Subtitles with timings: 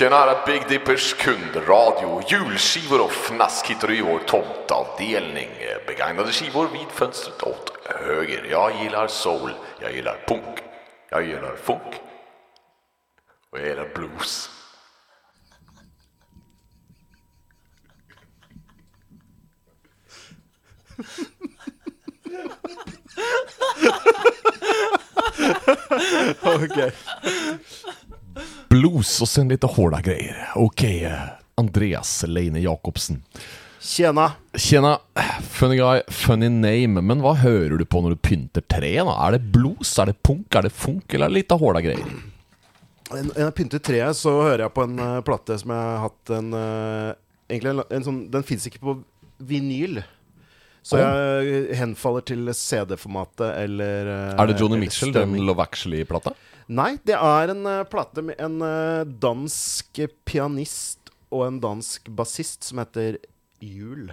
[0.00, 2.22] Tjenare Big Dippers kundradio.
[2.28, 5.48] Julskivor och fnask hittar du i vår tomteavdelning.
[5.86, 8.46] Begagnade skivor vid fönstret åt höger.
[8.50, 9.52] Jag gillar soul.
[9.80, 10.58] Jag gillar punk.
[11.08, 11.94] Jag gillar funk.
[13.50, 14.50] Och jag gillar blues.
[26.42, 26.92] Okej.
[28.70, 30.48] Blues och sen lite hårda grejer.
[30.54, 31.12] Okej, eh,
[31.54, 33.22] Andreas Leine Jacobsen.
[33.80, 34.32] Tjena.
[34.54, 34.98] Tjena,
[35.50, 37.00] funny guy, funny name.
[37.00, 39.02] Men hva hører du på når du pynter treet?
[39.08, 39.16] da?
[39.26, 41.82] Er det blues, er det punk, er det funk, eller er det litt av håla
[41.82, 42.12] greier?
[43.10, 46.32] Når jeg pynter treet, så hører jeg på en uh, plate som jeg har hatt
[46.36, 47.10] en uh,
[47.50, 48.94] Egentlig en, en sånn Den fins ikke på
[49.50, 49.98] vinyl.
[50.86, 55.34] Så jeg henfaller til CD-formatet eller uh, Er det Johnny Mitchell, den.
[55.42, 56.36] Love Actually-plata?
[56.70, 62.68] Nei, det er en uh, plate med en uh, dansk pianist og en dansk bassist
[62.68, 63.16] som heter
[63.58, 64.12] Jul.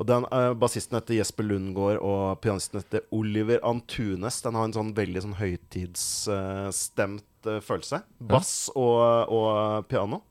[0.00, 4.40] Og den uh, Bassisten heter Jesper Lundgaard, og pianisten heter Oliver Antunes.
[4.42, 8.00] Den har en sånn veldig sånn høytidsstemt følelse.
[8.24, 10.22] Bass og, og piano.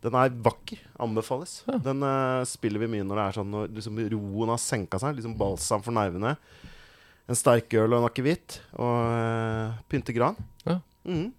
[0.00, 0.80] Den er vakker.
[1.04, 1.60] Anbefales.
[1.84, 2.00] Den
[2.48, 5.20] spiller vi mye når det er sånn når liksom, roen har senka seg.
[5.20, 6.32] Liksom balsam for nervene.
[7.30, 8.58] En sterk øl og en akevitt.
[8.74, 10.38] Og uh, pynte gran.
[10.66, 10.80] Ja.
[11.06, 11.30] Mm.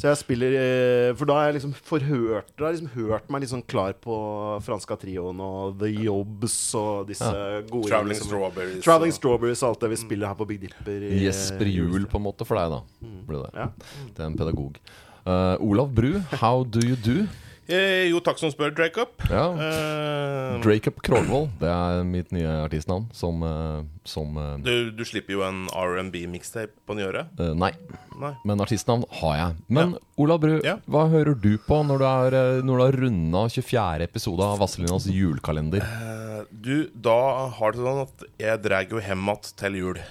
[0.00, 3.28] Så jeg spiller eh, For da har jeg liksom forhørt Da har jeg liksom hørt
[3.30, 4.16] meg sånn klar på
[4.64, 7.28] franska trioen og The Jobs og disse
[7.68, 8.80] gode Traveling liksom, Strawberries.
[8.82, 11.06] Traveling og- Strawberries og alt det vi spiller her på Big Dipper.
[11.06, 12.80] i, Jesper Juel, på en måte, for deg, da.
[13.28, 13.52] Blir det.
[13.60, 13.68] Ja.
[14.08, 14.80] Det er en pedagog.
[15.22, 17.28] Uh, Olav Bru, how do you do?
[17.70, 19.22] Eh, jo, takk som spør, Dracup.
[19.30, 19.44] Ja.
[19.54, 23.06] Eh, Drake-up Krogvold, det er mitt nye artistnavn.
[23.14, 27.30] Som, eh, som eh, du, du slipper jo en R&B-mixtape på nyåret.
[27.38, 27.70] eh, Nei,
[28.18, 28.32] Nei.
[28.44, 29.54] men artistnavn har jeg.
[29.68, 30.76] Men Olav Bru, Ja.
[30.90, 34.02] hva hører du på når du, er, eh, når du har runda 24.
[34.10, 35.86] episode av Vasselinas julekalender?
[35.86, 40.02] Eh, du, da har det sånn at jeg drar jo hjem igjen til jul.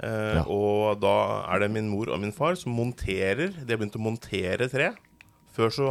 [0.00, 0.46] Eh, Ja.
[0.48, 4.00] Og da er det min mor og min far som monterer De har begynt å
[4.00, 4.92] montere tre.
[5.56, 5.86] Før så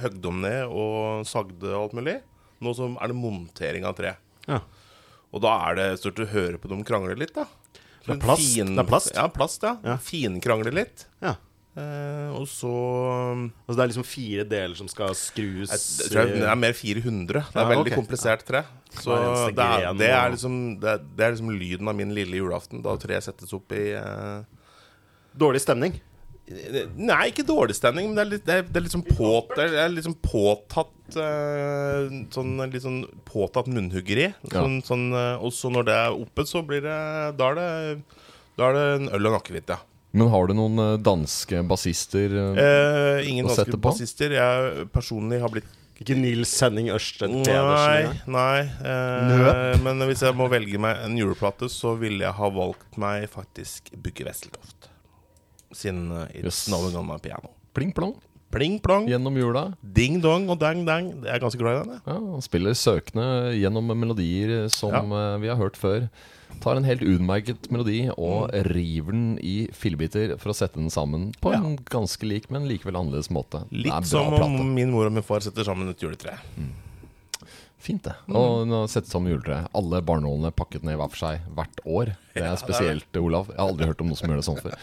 [0.00, 2.18] høgde de ned og sagde alt mulig.
[2.64, 4.14] Nå så er det montering av tre.
[4.48, 4.60] Ja.
[5.34, 7.44] Og da er det stort å høre på dem krangle litt, da.
[8.04, 8.54] Det er plast.
[8.60, 9.12] Det er plast.
[9.16, 9.74] Ja, plast, ja.
[9.84, 9.96] Ja.
[10.00, 11.06] Finkrangle litt.
[11.24, 11.34] Ja.
[11.74, 16.36] Eh, og så Altså det er liksom fire deler som skal skrus jeg tror jeg,
[16.44, 17.40] Det er mer 400.
[17.48, 17.98] Det er Ja, veldig okay.
[17.98, 18.60] komplisert tre.
[18.94, 19.16] Så
[19.50, 22.84] det er, det, er liksom, det, er, det er liksom lyden av min lille julaften,
[22.84, 24.44] da treet settes opp i eh,
[25.34, 25.96] Dårlig stemning.
[26.44, 29.30] Nei, ikke dårlig stemning, men det er litt, det er, det er litt sånn på,
[29.56, 34.28] det er litt sånn påtatt uh, Sånn litt sånn påtatt munnhuggeri.
[34.52, 36.98] Sånn, sånn, eh, og så når det er oppe, så blir det
[37.38, 37.68] Da er det,
[38.60, 39.80] da er det en øl og en akevitt, ja.
[40.14, 42.36] Men har du noen eh, danske bassister?
[42.36, 43.88] uh, Eh, ingen Å danske sette på?
[43.88, 44.36] bassister.
[44.36, 50.48] Jeg personlig har blitt Ikke Nils Henning Ørsten Nei, nei eh, Men hvis jeg må
[50.52, 54.90] velge meg en juleplate, så ville jeg ha valgt meg faktisk Bugge Wesseltoft.
[55.74, 57.50] Sin uh, It's Snowing On My Piano.
[57.74, 58.14] Pling plong
[58.54, 59.64] Pling plong, gjennom jula.
[59.82, 61.08] ding dong og dang dang.
[61.24, 61.96] Jeg er ganske glad i den.
[62.06, 63.24] Ja, han spiller søkende
[63.58, 65.24] gjennom melodier som ja.
[65.42, 66.04] vi har hørt før.
[66.62, 71.32] Tar en helt utmerket melodi og river den i fillebiter for å sette den sammen
[71.42, 71.56] på Mm.
[71.56, 71.64] Ja.
[71.66, 73.64] en ganske lik, men likevel annerledes måte.
[73.74, 76.38] Litt som om min mor og min far setter sammen et juletre.
[77.84, 78.14] Fint, det.
[78.30, 78.36] Mm.
[78.40, 79.58] Og nå sette sammen juletre.
[79.76, 82.14] Alle barnålene pakket ned hver for seg hvert år.
[82.32, 83.50] Det er spesielt, Olav.
[83.52, 84.78] Jeg har aldri hørt om noe som gjør det sånn før.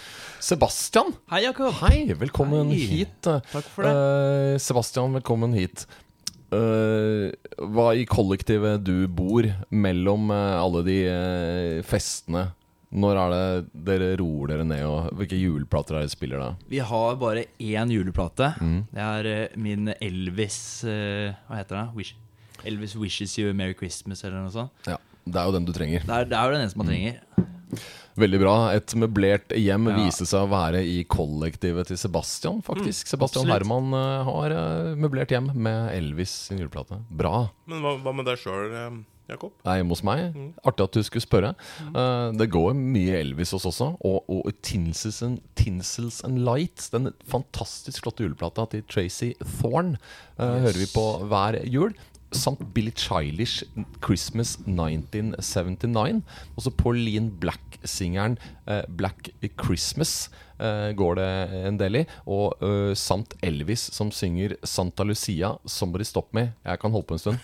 [0.51, 1.09] Sebastian!
[1.33, 1.73] Hei, Jakob.
[1.81, 2.85] Hei, velkommen Hei.
[2.91, 3.17] hit.
[3.25, 3.95] Takk for det.
[3.97, 5.87] Uh, Sebastian, velkommen hit.
[6.53, 7.33] Uh,
[7.73, 11.01] hva i kollektivet du bor mellom uh, alle de
[11.87, 12.51] festene?
[12.91, 16.49] Når er det dere roer dere ned, og hvilke juleplater er det spiller da?
[16.69, 18.51] Vi har bare én juleplate.
[18.59, 18.81] Mm.
[18.91, 21.87] Det er min Elvis Hva heter det?
[21.95, 22.19] Wish.
[22.65, 24.71] Elvis Wishes You a Merry Christmas, eller noe sånt.
[24.87, 26.05] Ja, Det er jo den du trenger.
[26.05, 26.91] Det er, det er jo den eneste man
[27.71, 27.79] Mm.
[28.19, 28.55] Veldig bra.
[28.75, 29.95] Et møblert hjem Ja.
[29.95, 33.07] viste seg å være i kollektivet til Sebastian, faktisk.
[33.07, 33.63] Sebastian absolutt.
[33.63, 36.99] Herman eh, har eh, møblert hjem med Elvis sin juleplate.
[37.09, 37.49] Bra.
[37.65, 38.75] Men hva, hva med deg sjøl,
[39.31, 39.53] Jakob?
[39.63, 40.35] Nei, hjemme hos meg.
[40.67, 41.53] Artig at du skulle spørre.
[41.87, 43.93] Eh, det går mye Elvis hos også.
[44.03, 49.95] Og, og Tinsels, and, Tinsels and Lights, den fantastisk flotte juleplata til Tracy Thorne,
[50.35, 50.63] uh, yes.
[50.67, 51.95] hører vi på hver jul.
[52.31, 53.63] Samt Billy Childish
[54.01, 56.21] 'Christmas 1979'.
[56.55, 58.37] Også Pauline Black-singeren
[58.67, 59.29] eh, 'Black
[59.61, 60.29] Christmas'
[60.59, 62.05] eh, går det en del i.
[62.25, 66.51] Og eh, samt Elvis som synger 'Santa Lucia', 'Somebody Stop Me'.
[66.65, 67.37] Jeg kan holde på en stund.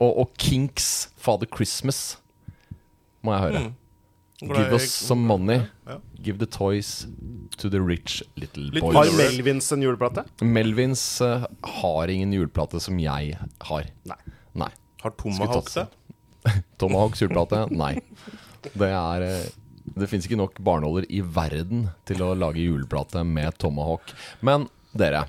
[0.00, 2.18] Og, og Kinks 'Father Christmas'
[3.22, 3.52] må jeg høre.
[3.52, 3.81] Glad
[4.42, 5.62] Give us some money.
[5.86, 6.00] Ja.
[6.22, 7.06] Give the toys
[7.56, 8.96] to the rich little Litt boys.
[8.96, 9.16] Har.
[9.16, 10.24] Melvins en juleplate?
[10.40, 13.90] Melvins uh, har ingen juleplate som jeg har.
[14.08, 14.18] Nei.
[14.58, 14.70] Nei.
[15.02, 15.86] Har Tomahawk det?
[16.82, 17.66] Tomahawks juleplate?
[17.70, 17.96] Nei.
[18.72, 19.50] Det er uh,
[19.98, 24.14] Det fins ikke nok barneholder i verden til å lage juleplate med Tomahawk.
[24.40, 25.24] Men dere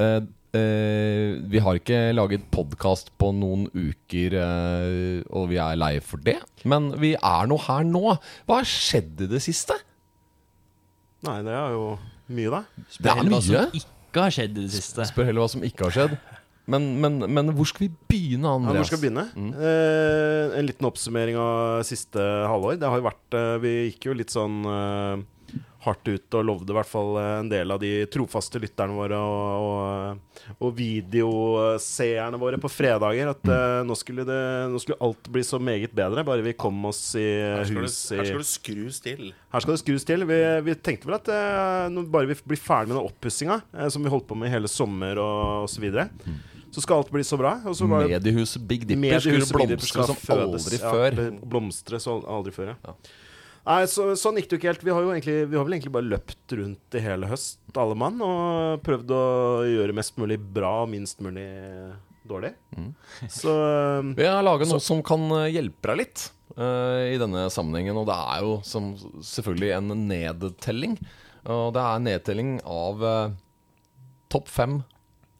[0.00, 0.22] eh,
[0.56, 6.22] eh, Vi har ikke laget podkast på noen uker, uh, og vi er lei for
[6.24, 6.38] det.
[6.68, 8.16] Men vi er nå her nå.
[8.48, 9.76] Hva har skjedd i det siste?
[11.26, 11.86] Nei, det er jo
[12.34, 12.62] mye, da.
[12.98, 13.64] Det er mye heller hva mye.
[13.66, 15.08] som ikke har skjedd i det siste.
[15.12, 16.16] Spør heller hva som ikke har skjedd.
[16.72, 18.84] Men, men, men hvor skal vi begynne, Ja, Andreas?
[18.84, 19.52] hvor skal vi begynne?
[19.66, 22.76] Eh, en liten oppsummering av siste halvår.
[22.78, 24.60] Det har jo vært Vi gikk jo litt sånn
[25.82, 29.18] hardt ut og lovde i hvert fall eh, en del av de trofaste lytterne våre
[29.18, 35.30] og, og, og videoseerne våre på fredager at uh, nå, skulle det, nå skulle alt
[35.32, 37.26] bli så meget bedre, bare vi kom oss i
[37.72, 39.32] hus det, her skal det skrus til.
[39.32, 40.26] her skal det skrus til.
[40.28, 40.38] Vi,
[40.68, 44.12] vi tenkte vel at uh, bare vi blir ferdig med den oppussinga, uh, som vi
[44.12, 46.04] holdt på med hele sommer og osv., så, videre,
[46.70, 47.56] så skal alt bli så bra.
[47.66, 51.18] Og så Mediehuset Big Dipper skulle blomstre som aldri før.
[51.18, 52.78] Ja, blomstre som aldri før, ja.
[52.86, 53.18] Ja.
[53.62, 54.86] Nei, så, sånn gikk det jo ikke helt.
[54.86, 57.98] Vi har jo egentlig Vi har vel egentlig bare løpt rundt i hele høst, alle
[57.98, 59.24] mann, og prøvd å
[59.70, 61.46] gjøre mest mulig bra og minst mulig
[62.26, 62.52] dårlig.
[62.76, 62.90] Mm.
[63.30, 66.26] Så um, Vi har laga noe som kan eh, hjelpe deg litt
[66.56, 67.98] uh, i denne sammenhengen.
[68.02, 68.92] Og det er jo som,
[69.26, 70.98] selvfølgelig en nedtelling.
[71.50, 73.34] Og det er nedtelling av uh,
[74.32, 74.80] topp fem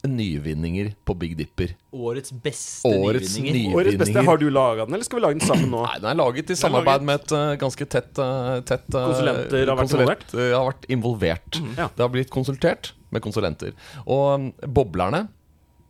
[0.09, 1.75] nyvinninger på Big Dipper.
[1.95, 3.77] Årets beste Årets nyvinninger.
[3.77, 5.83] Årets beste, har du laga den, eller skal vi lage den sammen nå?
[5.87, 9.63] Nei, den er laget i samarbeid med et uh, ganske tett, uh, tett uh, Konsulenter
[9.63, 11.61] har vært konsulent- eh, har vært involvert.
[11.79, 11.87] Ja.
[11.95, 13.77] Det har blitt konsultert med konsulenter.
[14.07, 15.27] Og um, boblerne,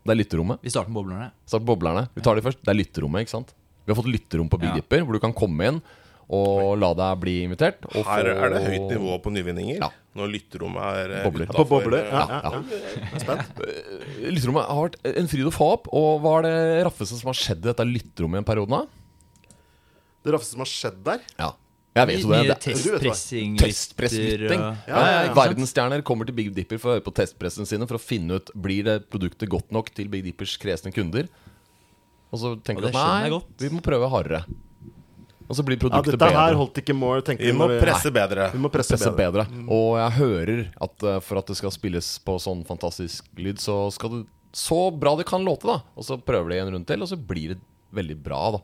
[0.04, 0.60] det er lytterommet.
[0.62, 1.30] Vi starter med boblerne.
[1.48, 2.08] Start boblerne.
[2.16, 2.60] Vi tar de først.
[2.60, 3.56] Det er lytterommet, ikke sant?
[3.86, 4.78] Vi har fått lytterom på Big Ja.
[4.78, 5.82] Dipper, hvor du kan komme inn
[6.30, 7.84] og la deg bli invitert.
[7.94, 9.78] Og Her få- er det høyt nivå på nyvinninger.
[9.82, 9.90] Ja.
[10.14, 11.46] Når lytterommet er eh, Bobler.
[11.46, 12.04] utenfor, På bobler?
[12.04, 13.18] eh, Ja, ja, ja.
[13.18, 13.62] Spent.
[14.36, 15.88] Lytterommet har vært en fryd å få opp.
[15.92, 18.82] Og hva er det raffeste som har skjedd i dette lytterommet i en periode?
[20.22, 21.50] Det raffeste som har skjedd der Ja.
[21.92, 22.46] Jeg vet jo det.
[22.48, 24.60] Det testpressing, Testpresslytting.
[24.62, 25.22] Ja, ja, ja.
[25.28, 28.38] Eh, Verdensstjerner kommer til Big Dipper for å høre på testpressen sine for å finne
[28.40, 31.28] ut Blir det produktet godt nok til Big Dippers kresne kunder.
[32.32, 33.28] Og så tenker du at nei,
[33.60, 34.46] vi må prøve hardere.
[35.52, 36.56] Og så blir Ja, produktet dette her bedre.
[36.62, 38.48] holdt ikke more, tenker Vi må når presse bedre.
[38.54, 39.44] Vi må presse Presse bedre.
[39.44, 39.66] bedre.
[39.68, 43.82] Og jeg hører at eh, for at det skal spilles på sånn fantastisk lyd, så
[43.92, 44.22] skal det
[44.56, 45.82] så bra det kan låte, da.
[45.96, 47.60] Og så prøver de en runde til, og så blir det
[47.92, 48.62] veldig bra, da.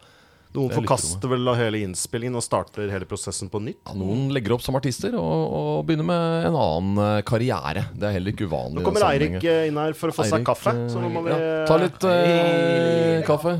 [0.56, 3.82] Noen er forkaster vel hele innspillingen og starter hele prosessen på nytt.
[3.84, 7.84] Ja, noen legger opp som artister og, og begynner med en annen eh, karriere.
[7.92, 8.80] Det er heller ikke uvanlig.
[8.80, 10.72] Nå kommer Eirik eh, inn her for å få seg kaffe.
[10.88, 13.58] Så nå må vi ja, Ta litt eh, kaffe.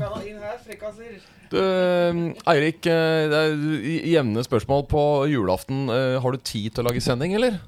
[1.49, 2.19] Du, eh,
[2.53, 5.89] Eirik, eh, det er i- jevne spørsmål på julaften.
[5.89, 7.59] Eh, Har du tid til å lage sending, eller?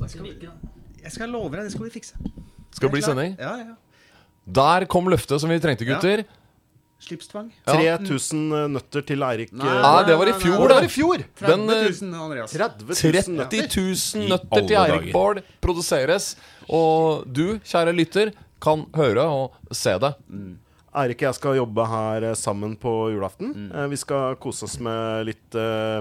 [0.00, 2.14] Jeg skal love deg, det skal vi fikse.
[2.74, 3.36] Skal det bli sending?
[3.38, 3.74] Ja, ja.
[4.50, 6.24] Der kom løftet som vi trengte, gutter.
[7.00, 7.50] Slipstvang.
[7.66, 7.96] Ja.
[7.96, 9.52] 3000 nøtter til Eirik.
[9.56, 9.64] Nei.
[9.64, 11.22] Nei, det var i nei, fjor, det var i fjor!
[11.38, 12.52] 30 Den, eh, 000, Andreas.
[12.52, 13.68] 30 000 30 nøtter.
[13.76, 15.12] 000 nøtter til Eirik.
[15.14, 16.34] Bård produseres.
[16.68, 20.12] Og du, kjære lytter, kan høre og se det.
[20.90, 23.54] Eirik og jeg skal jobbe her eh, sammen på julaften.
[23.70, 26.00] Eh, Vi skal kose oss med litt eh,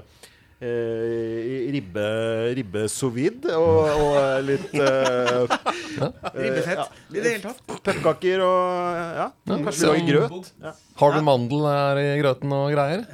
[0.65, 2.05] eh, ribbe,
[2.57, 4.73] ribbe sous vide og, og litt
[6.39, 6.81] Ribbefett.
[7.13, 7.61] I det hele tatt.
[7.69, 8.59] pepperkaker og
[9.19, 10.51] ja, kanskje vi lager grøt.
[10.65, 10.73] Ja.
[11.03, 13.05] Har du mandel her i grøten og greier?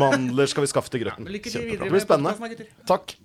[0.00, 1.28] Mandler skal vi skaffe til grøten.
[1.28, 1.84] Kjempebra.
[1.84, 2.68] Det blir spennende.
[2.88, 3.18] Takk.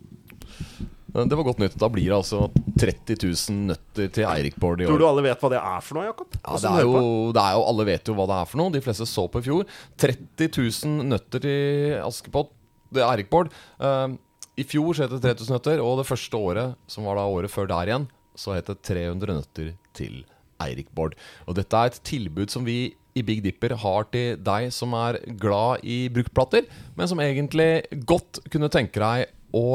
[1.13, 1.77] Eh, Det var godt nytt.
[1.79, 2.48] Da blir det altså
[2.79, 6.00] 30 000 nøtter til Eirik Bård i Tror du alle vet hva det er for
[6.00, 6.38] noe, Jakob?
[6.41, 7.05] Ja, det er, jo,
[7.36, 8.74] det er jo Alle vet jo hva det er for noe.
[8.74, 9.63] De fleste så på i fjor.
[10.01, 12.51] 30 000 nøtter til Askepott.
[12.93, 13.24] Det er.
[13.24, 14.17] Eh,
[14.62, 17.53] I fjor så het det 3000 nøtter, og det første året, som var da året
[17.53, 20.24] før der igjen, så het det 300 nøtter til
[20.63, 21.15] Eirik Bård.
[21.48, 25.20] Og dette er et tilbud som vi i Big Dipper har til deg som er
[25.38, 26.65] glad i bruktplater,
[26.98, 29.65] men som egentlig godt kunne tenke deg å,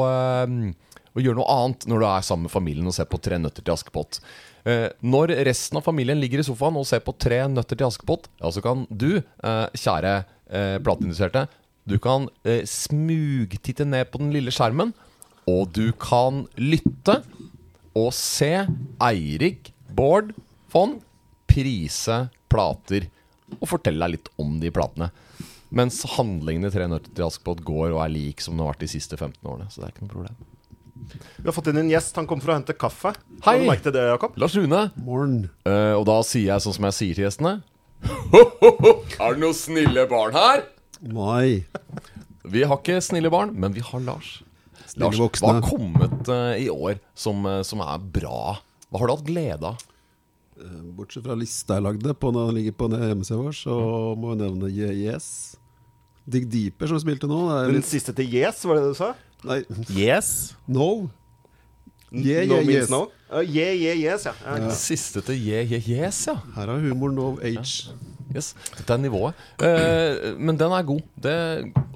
[1.19, 3.65] eh, gjør noe annet når du er sammen med familien og ser på Tre nøtter
[3.65, 4.21] til Askepott.
[4.67, 8.27] Eh, når resten av familien ligger i sofaen og ser på Tre nøtter til Askepott,
[8.41, 10.13] ja, så kan du, eh, kjære
[10.49, 11.47] eh, plateinteresserte,
[11.89, 12.27] du kan
[12.69, 14.91] smugtitte ned på den lille skjermen,
[15.49, 17.23] og du kan lytte
[17.97, 18.67] og se
[19.01, 20.35] Eirik Bård
[20.69, 20.99] Fond
[21.49, 23.07] prise plater
[23.57, 25.09] og fortelle deg litt om de platene.
[25.73, 28.85] Mens handlingene i Tre nøtter til Askepott går og er lik som den har vært
[28.85, 29.69] de siste 15 årene.
[29.69, 30.48] Så det er ikke noe problem.
[31.37, 32.15] Vi har fått inn en gjest.
[32.19, 33.13] Han kom for å hente kaffe.
[33.43, 33.43] Hei!
[33.45, 34.37] Har du merket det, Jakob?
[34.41, 34.83] Lars Rune,
[35.65, 37.59] eh, og da sier jeg sånn som jeg sier til gjestene
[39.23, 40.63] Er det noen snille barn her?
[40.99, 41.65] Nei.
[42.49, 44.39] Vi har ikke snille barn, men vi har Lars.
[44.85, 45.45] Snille Lars, voksne.
[45.45, 48.57] hva har kommet uh, i år som, uh, som er bra?
[48.89, 49.85] Hva har du hatt glede av?
[50.95, 53.75] Bortsett fra lista jeg lagde på når den ligger på hjemmesida vår, så
[54.19, 55.29] må jeg nevne Yes.
[56.29, 57.39] Dig Deeper som spilte nå.
[57.47, 59.13] Det er Den litt, siste til Yes, var det det du sa?
[59.45, 60.55] Nei, Yes.
[60.67, 61.09] No.
[62.11, 62.89] Yeah, no yeah, means yes.
[62.89, 63.03] no?
[63.29, 64.33] Uh, yeah, yeah, yes, ja.
[64.41, 64.69] ja.
[64.73, 66.39] Siste til yeah, yeah, Yes, ja.
[66.55, 67.93] Her er humoren no age.
[68.33, 69.37] Yes, Dette er nivået.
[69.61, 71.01] Uh, men den er god.
[71.17, 71.35] Det,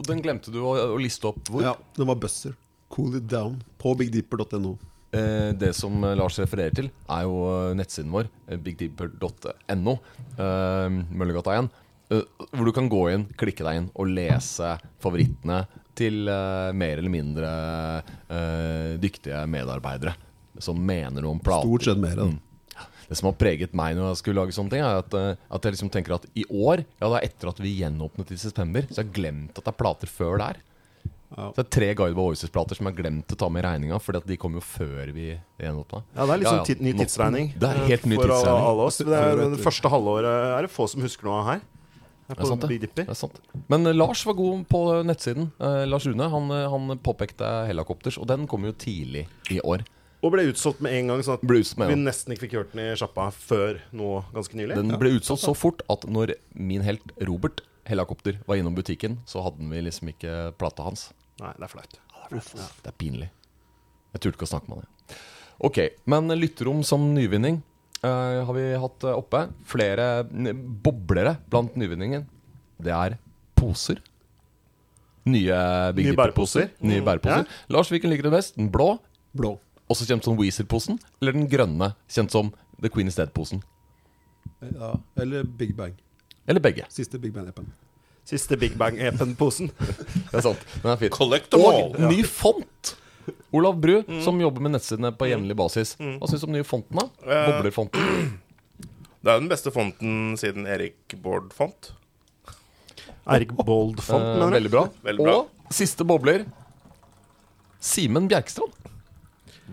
[0.08, 1.42] den glemte du å, å liste opp.
[1.50, 1.66] Hvor?
[1.66, 2.54] Ja, den var buzzer.
[2.94, 4.76] Cool it down på bigdeeper.no.
[5.14, 8.30] Eh, det som Lars refererer til, er jo eh, nettsiden vår,
[8.66, 9.94] bigdeeper.no.
[11.14, 11.70] Møllergata 1.
[12.14, 14.72] eh, hvor du kan gå inn, klikke deg inn og lese
[15.04, 15.60] favorittene
[15.98, 17.52] til uh, mer eller mindre
[18.30, 20.16] uh, dyktige medarbeidere
[20.62, 21.68] som mener noe om plater.
[21.68, 22.20] Stort sett mer.
[22.20, 22.40] Mm.
[23.10, 25.66] Det som har preget meg når jeg skulle lage sånne ting, er at, uh, at
[25.66, 29.02] jeg liksom tenker at i år, ja er etter at vi gjenåpnet i september, så
[29.02, 30.62] jeg har glemt at det er plater før der.
[31.34, 31.48] Ja.
[31.50, 33.66] Så det er tre Guide by Voices-plater som jeg har glemt å ta med i
[33.66, 36.04] regninga, at de kom jo før vi gjenåpna.
[36.14, 36.86] Ja, det er liksom ja, ja.
[36.86, 37.48] ny tidsregning.
[37.58, 39.00] Det er helt ny for alle- For alle oss.
[39.02, 41.64] Det er, det første halvåret er det få som husker noe av her.
[42.28, 42.92] Det er sant, det.
[42.96, 43.40] Det er sant.
[43.72, 45.50] Men eh, Lars var god på nettsiden.
[45.60, 49.84] Eh, Lars Rune han, eh, han påpekte Hellacopters, og den kom jo tidlig i år.
[50.24, 52.06] Og ble utsolgt med en gang, sånn at Ble utsolgt med vi gang.
[52.08, 54.78] nesten ikke fikk hørt den i sjappa før nå ganske nylig.
[54.80, 59.44] Den ble utsolgt så fort at når min helt Robert Helikopter var innom butikken, så
[59.44, 61.10] hadde vi liksom ikke plata hans.
[61.44, 62.00] Nei, det er flaut.
[62.32, 63.28] Det er pinlig.
[64.14, 65.18] Jeg turte ikke å snakke med han.
[65.68, 67.60] Ok, men lytterom som nyvinning
[68.10, 69.46] har vi hatt eh, oppe.
[69.70, 70.24] Flere
[70.84, 72.26] boblere blant nyvinningen.
[72.84, 73.18] Det er
[73.56, 74.02] poser.
[75.26, 75.56] Nye
[75.96, 76.68] Big Nye Dipper-poser.
[76.68, 76.70] bæreposer.
[76.84, 77.46] Nye Mm, bæreposer.
[77.72, 78.56] Lars, hvilken liker du best?
[78.58, 79.00] Den blå,
[79.34, 79.54] Blå.
[79.90, 83.64] også kjent som Weezer-posen, eller den grønne, kjent som The Queen is Dead-posen?
[84.62, 84.96] Ja.
[85.18, 85.94] Eller Big Bang.
[86.48, 86.84] Eller begge.
[86.90, 87.68] Siste Big Bang-appen.
[88.26, 89.72] Siste Big Bang-epen-posen.
[90.32, 90.60] Det er sant.
[90.84, 91.10] Den er fin.
[91.10, 92.10] Collect them Og all.
[92.12, 92.96] ny font!
[93.56, 95.96] Olav Bru, som jobber med nettsidene på jevnlig basis.
[96.00, 96.98] Hva syns du om nye fonten?
[97.00, 97.06] da?
[97.28, 98.02] Eh, Boblerfonten.
[99.24, 101.94] Det er jo den beste fonten siden Erik Bård font.
[103.32, 104.58] Erik Bold-font, Eh, mener du?
[104.58, 104.82] veldig bra.
[105.06, 105.36] Veldig bra.
[105.46, 106.44] Og siste bobler
[107.84, 108.72] Simen Bjerkstrand.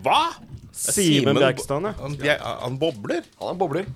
[0.03, 0.21] Hva?!
[0.71, 1.93] Simen Bjerkstrand, ja.
[1.99, 3.27] Han, jeg, han bobler?
[3.41, 3.89] Han er bobler.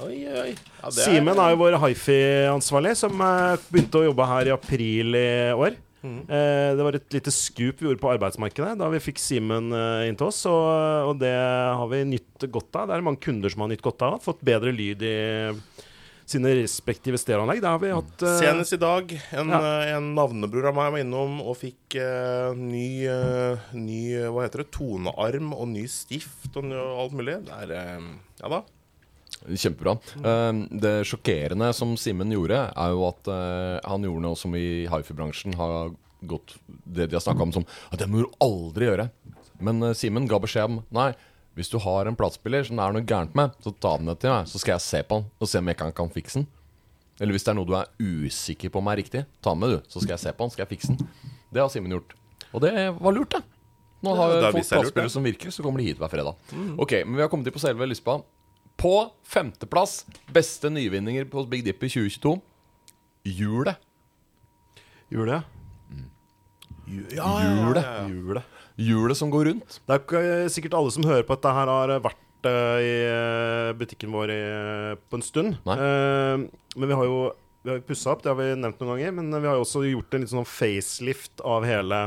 [0.00, 0.52] Oi, oi.
[0.54, 5.18] Ja, det Simen er jo vår hifi-ansvarlig, som eh, begynte å jobbe her i april
[5.18, 5.74] i år.
[6.02, 10.06] Eh, det var et lite skup vi gjorde på arbeidsmarkedet da vi fikk Simen eh,
[10.08, 10.42] inn til oss.
[10.48, 12.88] Og, og det har vi nytt godt av.
[12.88, 14.20] Det er mange kunder som har nytt godt av.
[14.24, 15.14] Fått bedre lyd i
[16.30, 17.58] sine respektive stereoanlegg.
[17.60, 19.60] Det har vi hatt eh, Senest i dag, en, Ja.
[19.82, 24.62] eh, en navnebror av meg var innom og fikk eh, ny, eh, ny Hva heter
[24.62, 24.70] det?
[24.76, 27.40] Tonearm og ny stift og alt mulig.
[27.48, 27.74] Det er
[28.40, 28.62] Ja da.
[29.48, 29.96] Kjempebra.
[30.20, 34.86] Eh, det sjokkerende som Simen gjorde, er jo at eh, han gjorde noe som i
[34.90, 39.06] hifi-bransjen har gått Det de har snakka om som at det må du aldri gjøre.
[39.64, 41.12] Men uh, Simen ga beskjed om nei.
[41.56, 44.20] Hvis du har en platespiller som det er noe gærent med, så ta den ned
[44.20, 46.42] til meg, så skal jeg se på den og se om jeg kan, kan fikse
[46.42, 46.46] den.
[47.20, 49.74] Eller hvis det er noe du er usikker på om er riktig, ta den med,
[49.74, 49.90] du.
[49.92, 51.32] Så skal jeg se på den, skal jeg fikse den.
[51.52, 52.14] Det har Simen gjort.
[52.52, 53.42] Og det var lurt, det.
[54.00, 56.38] Nå har Ja, folk platespillere som virker, så kommer de hit hver fredag.
[56.80, 58.20] Ok, men vi har kommet til på selve lyspa.
[58.80, 62.30] På femteplass, beste nyvinninger på Big Dipper 2022,
[63.28, 63.76] hjulet.
[65.12, 65.42] Julet.
[66.88, 67.84] Hjulet.
[68.08, 68.56] Julet.
[68.80, 69.76] Hjulet som går rundt.
[69.84, 70.22] Det er ikke
[70.54, 74.32] sikkert alle som hører på at dette her har vært eh, i eh, butikken vår
[74.32, 74.40] i,
[75.12, 75.60] på en stund.
[75.76, 76.48] Eh,
[76.80, 77.20] men vi har jo
[77.60, 79.12] vi har pussa opp, det har vi nevnt noen ganger.
[79.20, 82.06] Men vi har jo også gjort en litt sånn facelift av hele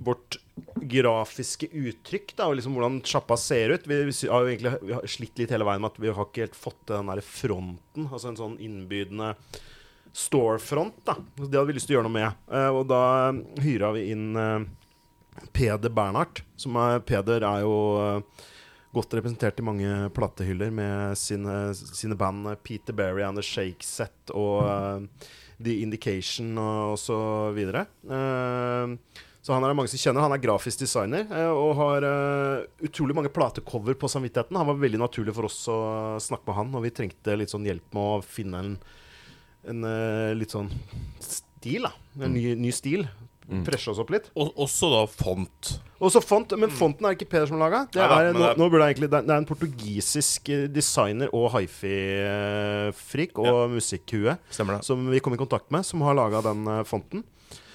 [0.00, 0.40] vårt
[0.82, 2.34] grafiske uttrykk.
[2.36, 3.86] Da, og liksom hvordan sjappa ser ut.
[3.88, 6.58] Vi, har jo egentlig har slitt litt hele veien med at vi har ikke helt
[6.58, 8.08] fått til den der fronten.
[8.08, 9.34] Altså en sånn innbydende
[10.12, 11.00] storefront.
[11.06, 12.46] da Det hadde vi lyst til å gjøre noe med.
[12.52, 13.02] Eh, og da
[13.64, 14.64] hyra vi inn eh,
[15.56, 16.44] Peder Bernhardt.
[16.60, 18.48] Som er, Peder er jo eh,
[18.92, 23.86] godt representert i mange platehyller med sine, sine band eh, Peter Berry and The Shake
[23.86, 25.28] Set og eh,
[25.62, 27.18] The Indication og, og så
[27.56, 27.86] videre.
[28.04, 28.96] Eh,
[29.42, 30.22] så han er det mange som kjenner.
[30.22, 34.54] Han er grafisk designer eh, og har eh, utrolig mange platecover på samvittigheten.
[34.60, 35.78] Han var veldig naturlig for oss å
[36.22, 38.76] snakke med han, og vi trengte litt sånn hjelp med å finne en,
[39.74, 40.70] en eh, litt sånn
[41.18, 41.92] stil, da.
[42.22, 43.04] En ny, ny stil.
[43.66, 44.28] Freshe oss opp litt.
[44.38, 45.72] Og, også da font.
[46.00, 47.80] Også font, Men fonten er ikke Peder som har laga.
[47.92, 51.28] Det, er- men nå, det nå burde egentlig, det er- det er en portugisisk designer
[51.36, 51.50] og
[52.22, 54.36] hifi-frik og musikkhue
[54.86, 57.24] som vi kom i kontakt med, som har laga den fonten.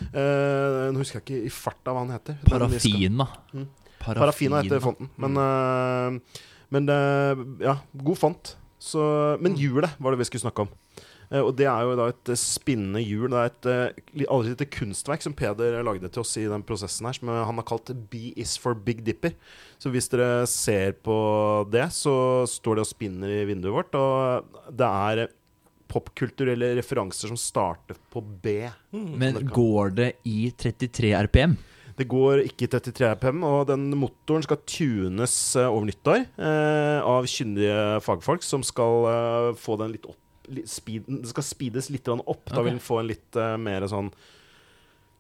[0.06, 2.40] Eh, nå husker jeg ikke i farta hva han heter.
[2.48, 3.28] Parafina.
[3.54, 3.68] Mm.
[4.04, 5.10] Parafina heter fonten.
[5.20, 8.56] Men, uh, men uh, ja, god font.
[8.78, 9.02] Så,
[9.42, 10.76] men hjulet var det vi skulle snakke om.
[11.28, 13.34] Og det er jo da et spinnende hjul.
[13.34, 17.18] Det er et aldri lite kunstverk som Peder lagde til oss i den prosessen her,
[17.18, 19.34] som han har kalt B is for Big Dipper.
[19.76, 21.18] Så hvis dere ser på
[21.74, 24.00] det, så står det og spinner i vinduet vårt.
[24.00, 25.26] Og det er
[25.92, 28.60] popkulturelle referanser som starter på B.
[28.92, 31.58] Men går det i 33 RPM?
[31.98, 37.00] Det går ikke i 33 RPM, og den motoren skal tunes eh, over nyttår eh,
[37.02, 40.20] av kyndige fagfolk som skal eh, få den litt opp
[40.70, 42.22] speed, Det skal speedes litt opp.
[42.24, 42.46] opp.
[42.54, 44.12] Da vil den få en litt eh, mer sånn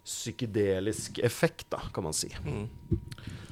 [0.07, 2.31] psykedelisk effekt, da, kan man si.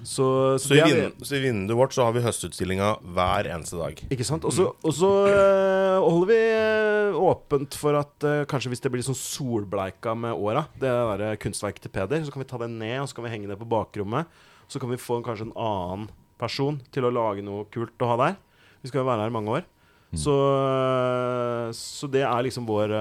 [0.05, 2.91] Så, så, Så i, det er, vin så i vinduet vårt så har vi høstutstillinga
[3.15, 4.01] hver eneste dag.
[4.13, 4.45] ikke sant?
[4.45, 4.91] Og så mm.
[4.93, 10.13] så, eh, holder vi eh, åpent for at eh, kanskje hvis det blir sånn solbleika
[10.17, 13.09] med åra, det der eh, kunstverket til Peder, så kan vi ta det ned og
[13.09, 14.29] så kan vi henge det på bakrommet.
[14.69, 16.09] Så kan vi få en, kanskje en annen
[16.41, 18.37] person til å lage noe kult å ha der.
[18.83, 19.69] Vi skal jo være her i mange år.
[20.15, 22.93] Så, eh, så det er liksom vår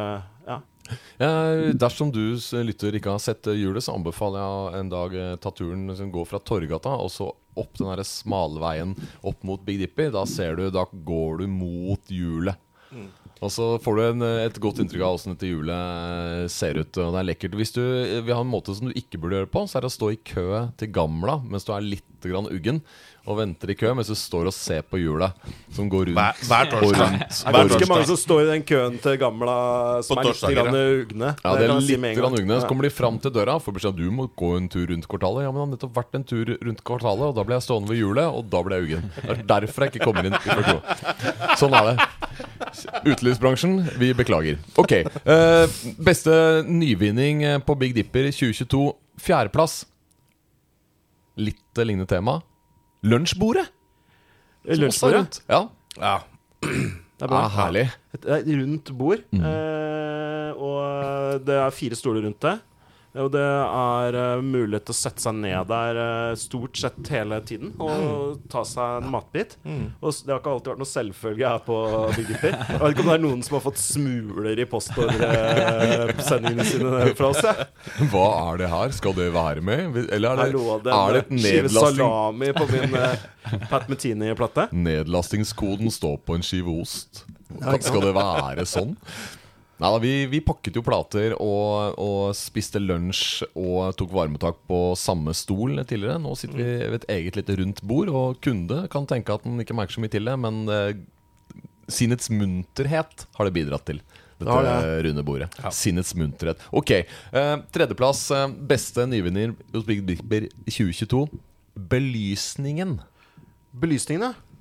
[0.49, 0.63] Ja.
[1.75, 5.53] Dersom du lytter ikke har sett eh, hjulet, så anbefaler jeg en dag eh, ta
[5.55, 10.09] turen som går fra Torgata og så opp den der smalveien opp mot Big Dippy
[10.13, 12.61] Da ser du, da går du mot hjulet.
[13.43, 16.93] Og så får du en, eh, et godt inntrykk av åssen dette hjulet ser ut.
[17.03, 17.57] Og det er lekkert.
[17.59, 19.93] Hvis du vil ha en måte som du ikke burde gjøre på, så er det
[19.93, 20.49] å stå i kø
[20.81, 22.81] til Gamla mens du er litt grann uggen,
[23.25, 25.33] og venter i kø mens du står og ser på hjulet
[25.73, 26.43] som går rundt.
[26.45, 27.15] Hver, torsdag.
[27.25, 29.55] Det er ganske mange som står i den køen til gamla
[30.05, 31.31] som På er litt grann ugne.
[31.41, 32.59] Ja, det er si litt grann ugne.
[32.61, 35.09] Så kommer de fram til døra får beskjed om du må gå en tur rundt
[35.09, 35.47] kvartalet.
[35.47, 37.93] Ja, men det har nettopp vært en tur rundt kvartalet, og da ble jeg stående
[37.93, 39.09] ved hjulet, og da ble jeg uggen.
[39.25, 40.37] Det er derfor jeg ikke kommer inn.
[41.61, 41.97] Sånn er det.
[43.09, 44.61] Utelivsbransjen, vi beklager.
[44.81, 44.99] Ok.
[45.25, 45.65] Uh,
[46.05, 46.37] beste
[46.69, 48.85] nyvinning på Big Dipper 2022.
[49.25, 49.85] Fjerdeplass.
[51.37, 52.39] Litt eh, lignende tema.
[53.05, 53.69] Lunsjbordet.
[54.65, 55.41] er Lunsjbordet.
[55.49, 56.19] Ja, Ja.
[57.15, 57.45] Det er bra.
[57.45, 57.85] ah, herlig.
[58.15, 59.45] Et, et rundt bord, Mm.
[59.47, 62.55] eh, og det er fire stoler rundt det.
[63.15, 67.39] Og det er uh, mulighet til å sette seg ned der uh, stort sett hele
[67.47, 69.55] tiden og ta seg en matbit.
[70.01, 71.77] Og det har ikke alltid vært noe selvfølge her på
[72.17, 77.15] Big Jeg vet ikke om det er noen som har fått smuler i postordresendingene sine
[77.15, 77.43] fra oss.
[77.45, 77.69] Ja.
[78.11, 78.97] Hva er det her?
[78.99, 80.01] Skal det være med?
[80.09, 82.03] Eller er det, Hallo, det er det et nedlasting?
[82.03, 83.25] salami på min eh,
[83.71, 84.69] Pat Metini-plate.
[84.73, 87.25] Nedlastingskoden står på en skive ost.
[87.85, 88.97] Skal det være sånn?
[89.75, 94.79] Nei da, vi, vi pakket jo plater og, og spiste lunsj og tok varmetak på
[94.99, 96.21] samme stol tidligere.
[96.23, 99.59] Nå sitter vi ved et eget lite rundt bord, og kunde kan tenke at den
[99.65, 100.93] ikke merker så mye til det, men eh,
[101.91, 103.99] sinnets munterhet har det bidratt til.
[104.39, 105.51] Dette Det har runde bordet.
[105.75, 106.63] Sinnets munterhet.
[106.75, 106.91] Ok.
[107.01, 111.27] Eh, tredjeplass, eh, beste nyvinner hos Big Bipper 2022.
[111.75, 112.99] Belysningen.
[113.75, 114.35] Belysningene.
[114.35, 114.54] Ja.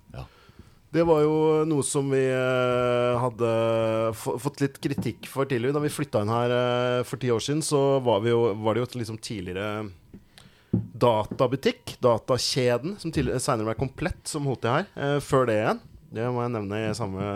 [0.94, 3.52] Det var jo noe som vi eh, hadde
[4.14, 5.74] fått litt kritikk for tidligere.
[5.74, 8.76] Da vi flytta inn her eh, for ti år siden, så var, vi jo, var
[8.76, 9.72] det jo et liksom tidligere
[10.74, 14.86] databutikk, datakjeden, som seinere ble komplett, som til her.
[14.94, 15.82] Eh, før det igjen,
[16.14, 17.32] det må jeg nevne i samme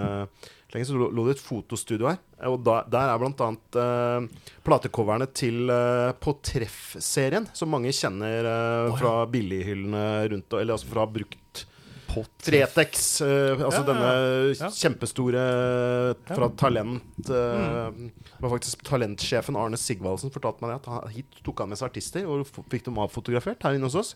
[0.73, 2.21] lenge, så lå det et fotostudio her.
[2.51, 8.45] Og da, der er blant annet eh, platecoverne til eh, På treff-serien, som mange kjenner
[8.53, 11.41] eh, fra billighyllene rundt, eller altså fra brukt
[12.43, 14.11] Fretex, uh, altså Ja, ja, denne
[14.57, 14.69] ja.
[14.73, 15.47] kjempestore
[16.27, 20.79] fra Talent uh, Det var faktisk talentsjefen Arne Sigvaldsen fortalte meg det.
[20.81, 23.99] At han, hit tok han med seg artister og fikk dem avfotografert her inne hos
[23.99, 24.15] oss.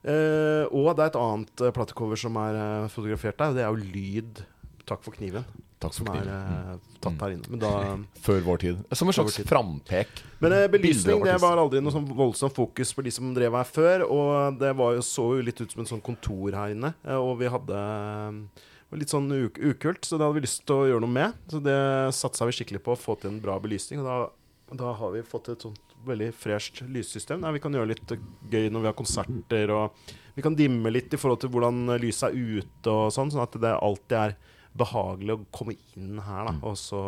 [0.00, 3.64] Eh, og det er et annet uh, platecover som er eh, fotografert der, og det
[3.66, 4.40] er jo Lyd
[4.88, 5.44] 'Takk for kniven'.
[5.80, 7.48] Takk Som er eh, tatt her inne.
[7.48, 7.70] Men, da,
[8.26, 8.80] Før vår tid.
[8.92, 10.10] Som en slags frampek.
[10.42, 13.68] men uh, belysning det var aldri noe sånn voldsomt fokus på de som drev her
[13.68, 14.04] før.
[14.04, 16.92] Og det var jo, så jo litt ut som en sånn kontor her inne.
[17.08, 17.80] eh, Og vi hadde
[19.00, 21.40] litt sånn uk ukult, så det hadde vi lyst til å gjøre noe med.
[21.48, 21.78] Så det
[22.18, 24.02] satsa vi skikkelig på å få til en bra belysning.
[24.02, 27.40] Og da, da har vi fått et sånt veldig fresht lyssystem.
[27.40, 28.16] Der vi kan gjøre litt
[28.52, 29.72] gøy når vi har konserter.
[29.72, 33.46] Og vi kan dimme litt i forhold til hvordan lyset er ute og sånn, sånn
[33.48, 34.38] at det alltid er
[34.78, 36.56] behagelig å komme inn her, da.
[36.66, 37.02] Og så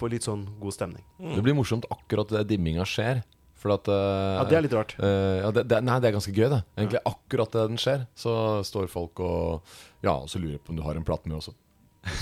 [0.00, 1.04] få litt sånn god stemning.
[1.20, 3.22] Det blir morsomt akkurat det dimminga skjer.
[3.60, 4.94] For at eh, Ja, det er litt rart.
[4.96, 6.60] Uh, ja, det, det, Nei, det er ganske gøy, det.
[6.78, 10.80] Egentlig akkurat det den skjer, så står folk og Ja, og så lurer på om
[10.80, 11.52] du har en plate med også.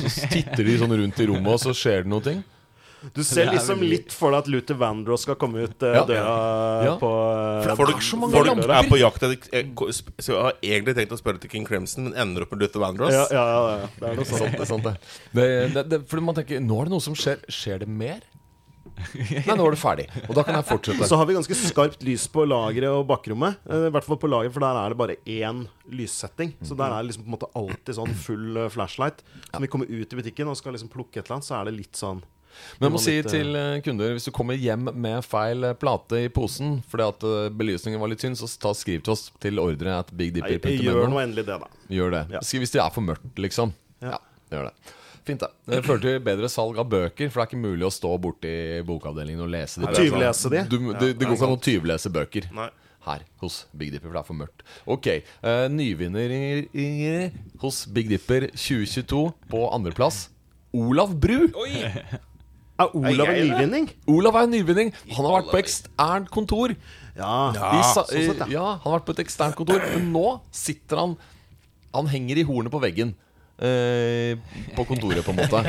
[0.03, 2.43] Så titter de sånn rundt i rommet, og så skjer det noe ting.
[3.15, 5.93] Du ser er liksom veldig- litt for deg at Luther Vandross skal komme ut uh,
[5.95, 6.05] Ja.
[6.09, 6.33] døra
[6.85, 6.95] Ja.
[6.99, 7.11] på
[7.69, 9.69] uh, Folk, så mange folk er på jakt etter eh,
[10.19, 12.81] Så jeg har egentlig tenkt å spørre til King Crimson, men ender opp med Luther
[12.83, 13.15] Vandross.
[13.15, 13.93] ja, ja, ja, ja.
[13.99, 14.83] Det er noe sånt.
[14.83, 14.97] Det, det.
[15.33, 17.39] Det, det, det, fordi man tenker Nå er det noe som skjer.
[17.49, 18.21] Skjer det mer?
[19.15, 20.05] Nei, nå er det ferdig.
[20.27, 21.07] Og da kan jeg fortsette.
[21.07, 23.61] Så har vi ganske skarpt lys på lageret og bakrommet.
[23.71, 25.61] Eh, I hvert fall på lageret, for der er det bare én
[25.95, 26.55] lyssetting.
[26.67, 29.23] Så der er det liksom på en måte alltid sånn full eh, flashlight.
[29.45, 31.61] Så når vi kommer ut i butikken og skal liksom plukke et eller annet, så
[31.61, 32.25] er det litt sånn
[32.79, 35.75] Men jeg må si litt, til eh, kunder hvis du kommer hjem med feil eh,
[35.79, 39.29] plate i posen fordi at eh, belysningen var litt tynn, så ta, skriv til oss
[39.43, 41.09] til ordre at Nei, Gjør bigdipper.no.
[41.11, 41.83] nå endelig det, da.
[41.99, 42.23] Gjør det.
[42.37, 42.45] Ja.
[42.63, 43.75] Hvis det er for mørkt, liksom.
[44.05, 44.17] Ja.
[44.17, 44.23] Ja,
[44.55, 44.95] gjør det.
[45.29, 45.51] Fint, det.
[45.69, 48.53] Det fører til bedre salg av bøker, for det er ikke mulig å stå borti
[48.89, 50.63] bokavdelingen og lese de Og tyvlese de.
[50.71, 52.71] Du, det, det går ikke an å tyvlese bøker Nei.
[53.05, 54.65] her hos Big Dipper, for det er for mørkt.
[54.89, 55.11] Ok,
[55.45, 56.33] uh, Nyvinner
[57.61, 60.29] hos Big Dipper 2022 på andreplass.
[60.73, 61.49] Olav Bru.
[62.79, 63.89] Er Olav en nyvinning?
[64.07, 64.93] Olav er en nyvinning.
[65.17, 66.75] Han har vært på eksternt kontor.
[67.19, 67.33] Ja.
[67.83, 68.51] Sa, sånn sett, ja.
[68.55, 71.17] ja, han har vært på et eksternt kontor, men nå sitter han
[71.97, 73.15] Han henger i hornet på veggen.
[73.59, 74.37] eh,
[74.77, 75.63] på kontoret, på en måte.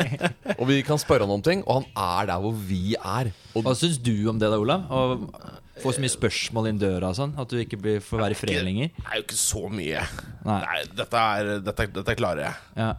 [0.59, 3.31] Og vi kan spørre han om ting, og han er der hvor vi er.
[3.55, 4.83] Og Hva syns du om det, da, Olav?
[4.93, 7.33] Å få så mye spørsmål inn døra og sånn?
[7.39, 8.91] At du ikke blir, får være i fred lenger?
[8.99, 10.03] Det er jo ikke så mye.
[10.45, 10.59] Nei.
[10.67, 12.61] Nei, dette, er, dette, dette klarer jeg.
[12.83, 12.91] Ja.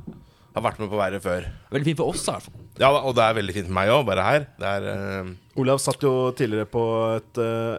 [0.54, 1.46] Har vært med på været før.
[1.70, 2.64] Veldig fint for oss, i hvert fall.
[2.80, 4.48] Ja, og det er veldig fint for meg òg, bare her.
[4.58, 5.30] Det er uh...
[5.62, 6.82] Olav satt jo tidligere på
[7.18, 7.78] et uh,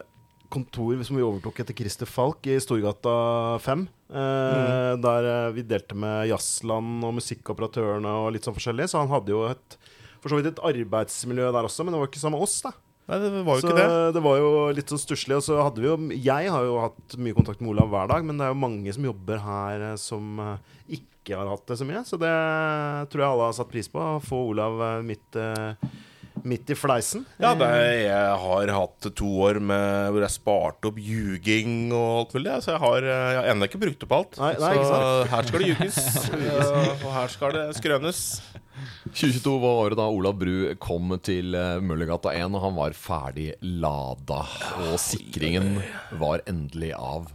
[0.52, 3.16] kontor som vi overtok etter Christer Falk i Storgata
[3.64, 3.88] 5.
[4.12, 8.90] eh, Der eh, vi delte med Jazzland og Musikkoperatørene og litt sånn forskjellig.
[8.92, 9.78] Så han hadde jo et
[10.22, 12.74] for så vidt et arbeidsmiljø der også, men det var ikke sammen med oss, da.
[13.10, 14.02] Nei, det var jo så ikke det.
[14.16, 15.38] det var jo litt sånn stusslig.
[15.40, 18.28] Og så hadde vi jo Jeg har jo hatt mye kontakt med Olav hver dag,
[18.28, 21.88] men det er jo mange som jobber her som eh, ikke har hatt det så
[21.88, 22.04] mye.
[22.08, 22.36] Så det
[23.12, 24.02] tror jeg alle har satt pris på.
[24.02, 25.92] Å få Olav eh, midt, eh,
[26.48, 27.28] midt i fleisen.
[27.42, 32.24] Ja, det er, jeg har hatt to år med hvor jeg sparte opp ljuging og
[32.24, 32.58] alt mulig.
[32.66, 34.42] Så jeg har, eh, jeg har ennå ikke brukt opp alt.
[34.42, 36.02] Nei, nei, ikke så her skal det ljuges.
[37.06, 38.26] Og her skal det skrønes.
[39.12, 41.54] 2022 var året da Olav Bru kom til
[41.86, 44.40] Møllergata 1, og han var ferdig lada.
[44.88, 45.76] Og sikringen
[46.18, 47.28] var endelig av.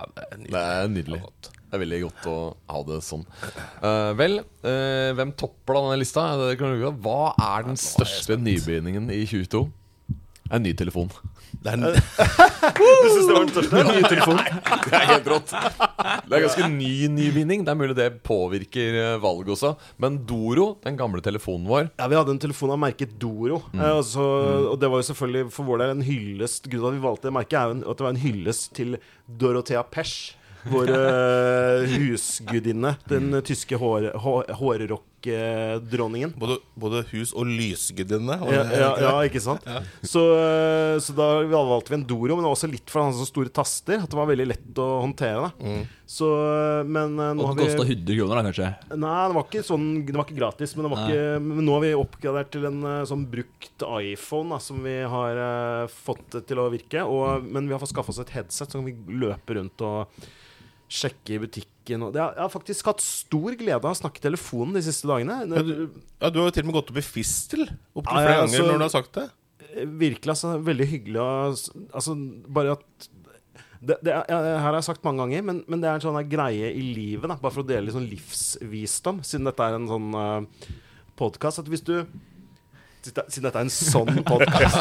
[0.42, 1.20] Det er nydelig.
[1.66, 2.36] Det er veldig godt å
[2.70, 3.24] ha det sånn.
[3.82, 6.28] Uh, vel, uh, hvem topper da denne lista?
[6.40, 6.86] Det kan du.
[7.02, 9.66] Hva er den største nybegynningen i 2022?
[10.54, 11.10] En ny telefon.
[11.62, 11.96] Det er,
[12.76, 13.82] Du syns det var den største?
[13.96, 14.38] Ny telefon.
[14.86, 15.50] Det er helt rått.
[15.50, 17.64] Det er ganske ny nyvinning.
[17.66, 19.72] Det er mulig det påvirker eh, valget også.
[20.02, 23.62] Men Doro, den gamle telefonen vår Ja, Vi hadde en telefon av merket Doro.
[23.74, 24.70] Eh, og, mm.
[24.74, 27.30] og det var jo selvfølgelig for vår del en hyllest Grunnen til at vi valgte
[27.30, 30.36] det merket, er jo at det var en hyllest til Dorothea Pesch.
[30.70, 32.96] Vår eh, husgudinne.
[33.08, 36.32] Den tyske hår, hår, hårrock-dronningen.
[36.36, 38.38] både, både hus og lysgudinne.
[38.50, 39.66] Ja, ja, ja, ikke sant?
[40.02, 43.12] Så, eh, så da valgte vi en Doro, men det var også litt for han
[43.12, 45.46] hadde så store taster at det var veldig lett å håndtere.
[45.46, 45.74] Da.
[46.06, 48.70] Så, eh, men nå Og det kosta vi 100 kroner, da, kanskje?
[48.94, 51.76] Nei, det var ikke sånn Det var ikke gratis, men, det var ikke, men nå
[51.76, 56.62] har vi oppgradert til en sånn brukt iPhone da, som vi har uh, fått til
[56.62, 57.04] å virke.
[57.06, 60.26] Og, men vi har fått skaffa oss et headset, så kan vi løpe rundt og
[60.88, 62.02] sjekke i butikken.
[62.06, 65.40] Og jeg har faktisk hatt stor glede av å snakke i telefonen de siste dagene.
[65.50, 65.72] Ja, du,
[66.22, 68.56] ja, du har jo til og med gått opp i fistel opptil Ja, flere altså-
[68.62, 69.26] ganger når du har sagt det.
[69.72, 70.54] Eh, Virkelig, altså.
[70.62, 71.28] Veldig hyggelig å
[71.92, 72.10] Altså,
[72.48, 72.86] bare at
[73.86, 76.28] det, det, er- her har jeg sagt mange ganger, men, men det er en sånn
[76.30, 79.86] greie i livet, da, bare for å dele litt sånn livsvisdom, siden dette er en
[79.90, 80.40] sånn uh,
[81.18, 81.98] podkast, at hvis du
[83.06, 84.74] Siden dette er en sånn podkast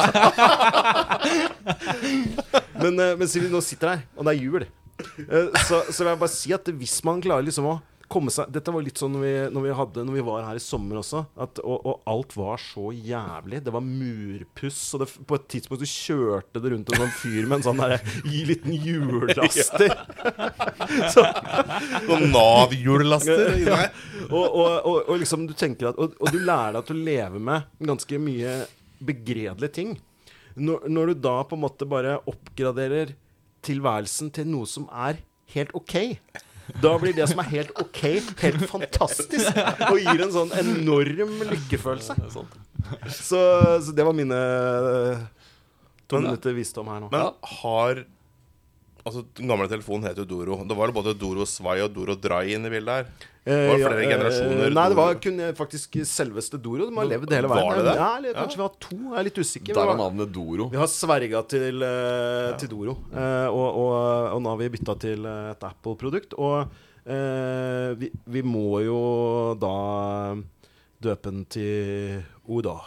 [2.82, 4.72] men, uh, men siden vi nå sitter her, og det er jul, eh,
[5.68, 7.76] så, så vil jeg bare si at hvis man klarer liksom å
[8.12, 10.60] komme seg Dette var litt sånn når vi, når vi, hadde, når vi var her
[10.60, 13.62] i sommer også, at, og, og alt var så jævlig.
[13.66, 17.50] Det var murpuss, og det, på et tidspunkt så kjørte det rundt en sånn fyr
[17.50, 17.96] med en sånn der,
[18.30, 19.96] liten hjullaster.
[21.16, 21.26] så,
[22.06, 23.46] Noen Nav-hjullaster.
[23.66, 23.82] ja.
[24.30, 27.86] og, og, og, liksom du tenker at og du lærer deg til å leve med
[27.92, 28.58] ganske mye
[29.06, 29.96] begredelige ting.
[30.56, 33.16] Når, når du da på en måte bare oppgraderer
[33.66, 35.20] tilværelsen til noe som er
[35.56, 35.96] helt ok,
[36.82, 38.02] da blir det som er helt ok,
[38.42, 39.60] helt fantastisk.
[39.92, 42.16] Og gir en sånn enorm lykkefølelse.
[43.14, 43.42] Så,
[43.86, 44.40] så det var mine
[46.10, 47.12] to minutter visdom her nå.
[47.14, 48.02] Men har
[49.06, 50.56] Altså, Den gamle telefonen het jo Doro.
[50.66, 53.10] Det var jo både Doro Svai og Doro Dry inne i bildet her.
[53.46, 55.20] Eh, Det var flere ja, generasjoner Nei, det var Doro.
[55.22, 56.88] kun eh, faktisk selveste Doro.
[56.90, 57.94] De har levd hele Var det det?
[58.00, 58.98] Ja, eller kanskje vi har to.
[58.98, 59.78] Jeg er litt usikker.
[59.78, 60.68] Der er navnet Doro.
[60.74, 63.94] Vi har sverga til, eh, til Doro, eh, og, og,
[64.34, 66.34] og nå har vi bytta til eh, et Apple-produkt.
[66.42, 66.66] Og
[67.06, 69.00] eh, vi, vi må jo
[69.62, 69.76] da
[71.06, 72.80] døpe den til Oda.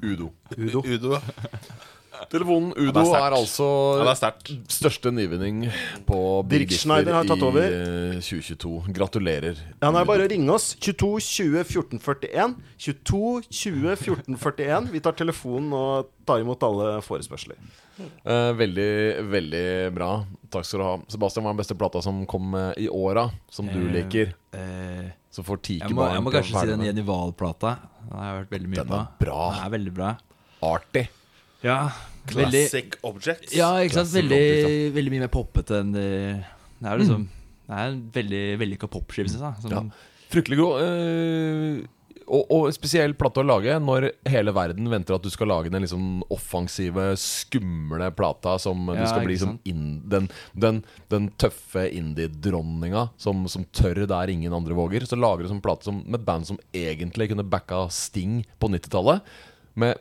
[0.00, 0.32] Udo.
[0.56, 0.80] Udo.
[0.88, 1.18] Udo.
[2.28, 3.66] Telefonen Udo ja, er er altså
[4.04, 5.62] Ja, det er største nyvinning
[6.06, 6.18] på
[6.50, 7.62] Dirk Schneider har tatt i over.
[7.64, 8.92] eh, 2022.
[8.92, 9.56] Gratulerer.
[9.80, 10.74] Ja, det er bare å ringe oss.
[10.76, 12.56] 22 20 14 41.
[12.78, 14.90] 22 20 14 41.
[14.92, 17.56] Vi tar telefonen og tar imot alle forespørsler.
[18.00, 18.90] Eh, veldig,
[19.30, 20.10] veldig bra.
[20.50, 20.94] Takk skal du ha.
[21.12, 24.34] Sebastian, hva er den beste plata som kom eh, i åra, som du Eh, liker?
[24.52, 26.82] Eh, som får jeg, må, jeg må kanskje si den.
[26.88, 27.76] Jenny Wahl-plata.
[28.08, 28.98] Den har jeg hørt veldig mye Den på.
[28.98, 29.40] er bra.
[29.54, 30.08] Den er veldig bra.
[30.60, 31.08] Artig.
[31.62, 31.90] Ja,
[32.28, 33.54] veldig Classic Objects.
[33.56, 34.12] Ja, ikke sant?
[34.14, 36.08] Veldig, object, veldig mye mer poppete enn det
[36.80, 37.28] Det er liksom liksom
[37.70, 39.72] Det er en veldig vellykka popskive, jeg.
[39.72, 39.82] Ja.
[40.30, 40.84] Fryktelig god.
[40.84, 41.88] eh,
[42.30, 45.82] og, og spesiell plate å lage når hele verden venter at du skal lage den
[45.82, 51.88] liksom offensive, skumle plata som du Ja, skal bli som in, den, den, den tøffe
[51.90, 55.06] indie-dronninga som, som tør der ingen andre våger.
[55.10, 59.26] Så lager du sånn plate som, med band som egentlig kunne backa Sting på 90-tallet.
[59.74, 59.98] Med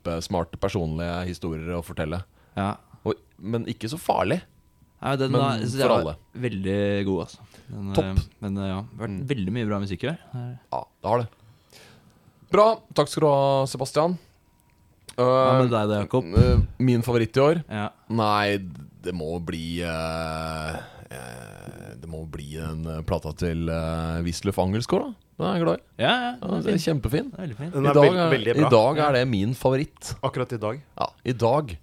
[0.00, 2.22] kjempesmarte personlige historier å fortelle.
[2.56, 2.76] Ja.
[3.04, 4.40] Og, men ikke så farlig.
[5.00, 6.16] Ja, den Men er, for alle.
[6.36, 7.38] Veldig god, altså.
[7.70, 8.04] Den, Topp.
[8.04, 10.18] eh, Men eh, ja, det har vært veldig mye bra musikk i år.
[10.34, 11.28] Eh, Ja, det har det.
[12.50, 12.66] Bra.
[12.94, 14.18] Takk skal du ha, Sebastian.
[15.16, 16.24] Hva ja, med deg da, Jakob?
[16.32, 17.62] Uh, min favoritt i år?
[17.68, 17.88] Ja.
[18.08, 18.58] Nei,
[19.04, 20.76] det må bli uh,
[21.10, 25.29] eh, Det må bli eh, plata til uh, Wisløff Angelsgaard, da.
[25.40, 25.84] Den er jeg glad i.
[26.02, 27.30] Ja, ja, Ja, den er det er kjempefin.
[27.30, 27.70] Den er veldig fin.
[27.72, 30.10] Den I er dag er, veldig I dag er det min favoritt.
[30.20, 30.82] Akkurat i dag.
[31.00, 31.76] Ja, i dag.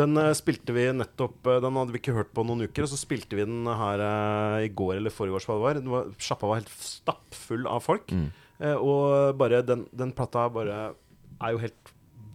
[0.00, 2.92] Den uh, spilte vi nettopp uh, Den hadde vi ikke hørt på noen uker, og
[2.92, 5.82] så spilte vi den her uh, i går eller det var.
[5.92, 6.14] Var.
[6.22, 8.14] Sjappa var helt stappfull av folk.
[8.60, 10.80] Eh, og bare den, den plata bare
[11.40, 11.92] er jo helt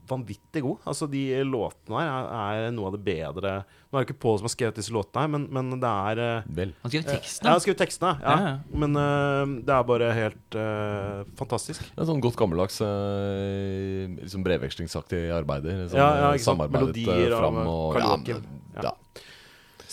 [0.10, 0.84] vanvittig god.
[0.89, 4.38] Altså De låtene her er, er noe av det bedre Nå er det ikke Pål
[4.41, 6.74] som har skrevet disse låtene, her, men, men det er eh, Vel.
[6.84, 8.34] Han skrev Ja, han skriver tekstene, ja.
[8.36, 8.80] Ja, ja.
[8.84, 11.86] Men uh, det er bare helt uh, fantastisk.
[11.94, 15.86] Det er sånn godt gammeldags uh, liksom brevvekslingsaktig arbeider.
[15.88, 16.60] Sånn, Ja, ja, ikke sant.
[16.60, 18.41] samarbeidet Melodier fram og ja,
[18.89, 18.94] Ja.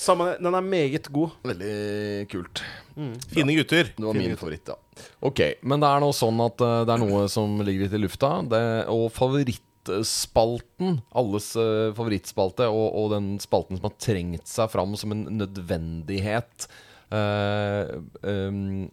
[0.02, 0.32] Samme.
[0.42, 1.36] Den er meget god.
[1.46, 1.74] Veldig
[2.32, 2.62] kult.
[3.30, 3.92] Fine gutter.
[3.94, 4.40] Det var Fine min gutter.
[4.40, 5.04] favoritt, ja.
[5.22, 8.32] Ok, men det er nå sånn at det er noe som ligger litt i lufta.
[8.50, 9.12] Det, og
[9.88, 15.24] favorittspalten, alles eh, favorittspalte, og, og den spalten som har trengt seg fram som en
[15.38, 16.68] nødvendighet,
[17.12, 18.88] uh, um,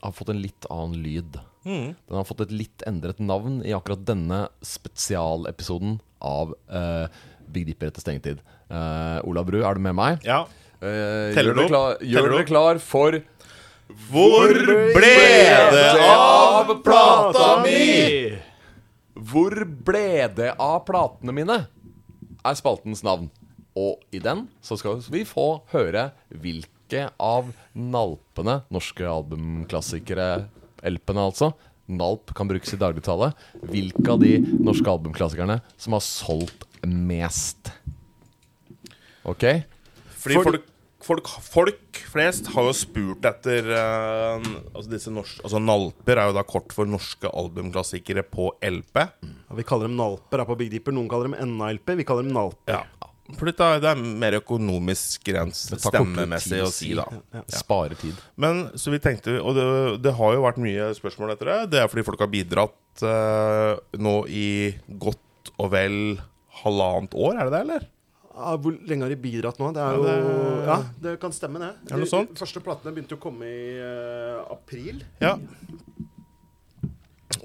[0.00, 1.40] har fått en litt annen lyd.
[1.68, 7.08] Den har fått et litt endret navn i akkurat denne spesialepisoden av uh,
[7.48, 8.40] Big Dipper etter stengetid.
[8.70, 10.22] Uh, Ola Bru, er du med meg?
[10.24, 10.44] Ja.
[10.78, 13.16] Uh, Teller du klar, gjør dere klar for
[14.08, 14.52] Hvor
[14.94, 15.14] ble
[15.74, 18.38] det av plata mi?
[19.18, 21.58] Hvor ble det av platene mine?
[22.46, 23.26] Er spaltens navn.
[23.78, 30.46] Og i den så skal vi få høre hvilke av nalpene, norske albumklassikere,
[30.86, 31.50] LP-ene altså,
[31.88, 33.32] nalp kan brukes i dagligtale,
[33.66, 37.72] hvilke av de norske albumklassikerne som har solgt mest.
[39.28, 39.44] Ok?
[40.18, 40.68] Fordi folk,
[41.04, 46.36] folk, folk flest har jo spurt etter uh, Altså disse norske Altså Nalper er jo
[46.38, 48.98] da kort for norske albumklassikere på LP.
[49.22, 50.94] Ja, vi kaller dem nalper her på Big Deeper.
[50.96, 51.94] Noen kaller dem NALP.
[52.00, 52.74] Vi kaller dem nalper.
[52.74, 52.82] Ja.
[53.36, 57.04] For det er- det er mer økonomisk rent stemmemessig å si, da.
[57.52, 58.14] Spare tid.
[58.40, 59.66] Men så vi tenkte Og det,
[60.02, 61.58] det har jo vært mye spørsmål etter det.
[61.74, 64.48] Det er fordi folk har bidratt uh, nå i
[64.98, 66.18] godt og vel
[66.64, 67.86] halvannet år, er det det, eller?
[68.38, 69.72] Ja, hvor lenge har de bidratt nå?
[69.74, 71.72] Det er Ja, jo Ja, det kan stemme, det.
[71.90, 72.34] Er det De- sånt?
[72.34, 75.02] De første platene begynte å komme i uh, april.
[75.20, 75.34] Ja.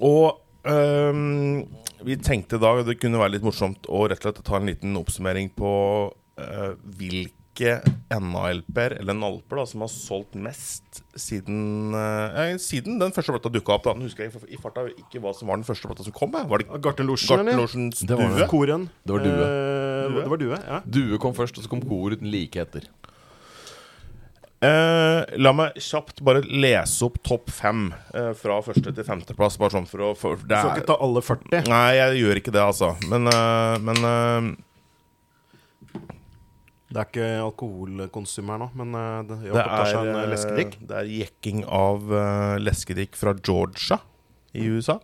[0.00, 1.64] Og um,
[2.04, 4.96] vi tenkte da det kunne være litt morsomt å rett og slett ta en liten
[5.00, 5.70] oppsummering på
[6.12, 13.30] uh, hvilke NA-LP-er, eller NALP-er, da, som har solgt mest siden, eh, siden den første
[13.32, 13.84] plata dukka opp.
[13.84, 16.12] da Nå husker jeg i- i farta ikke hva som var den første plata som
[16.12, 16.32] kom.
[16.32, 16.48] jeg.
[16.48, 17.62] Var det Garten Losjen, Gartner eller?
[17.66, 18.38] Lorsens Det var Due?
[18.38, 18.48] det.
[18.48, 18.90] Koren.
[19.06, 19.32] Det var Due.
[19.32, 20.20] Eh, Due?
[20.22, 20.80] Det var Due, ja.
[20.88, 22.82] Due kom først, og så kom kor like etter.
[24.64, 29.58] Eh, la meg kjapt bare lese opp topp fem eh, fra første til femteplass.
[29.60, 31.66] Bare sånn for å for, det Du er- ikke ta alle 40.
[31.68, 32.94] Nei, jeg gjør ikke det, altså.
[33.10, 34.56] Men, eh, men øh,
[36.94, 40.76] Det er ikke alkoholkonsum her nå, men eh, det, Det er, en eh, eh, leskedrikk.
[40.78, 43.98] det er jekking av uh, leskedrikk fra Georgia
[44.54, 45.00] i USA.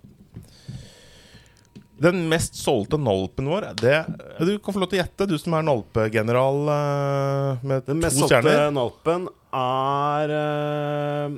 [2.00, 3.98] Den mest solgte nalpen vår det,
[4.38, 8.22] Du kan få lov til å gjette, du som er nalpegeneral uh, med Den mest
[8.22, 8.70] solgte stjerner.
[8.78, 11.36] nalpen er uh,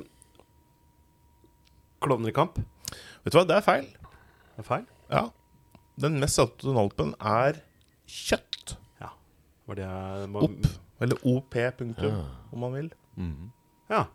[2.03, 2.61] Klovner i kamp.
[3.23, 3.89] Vet du hva, det er feil.
[4.53, 4.87] Det er feil.
[5.09, 5.27] Ja.
[5.97, 7.63] Den mest solgte nalpen er
[8.05, 8.52] kjøtt.
[9.63, 9.69] Ja.
[9.71, 10.65] Var det jeg må, Opp.
[11.03, 12.17] Eller OP, punktum,
[12.53, 12.89] om man vil.
[13.89, 14.05] Ja.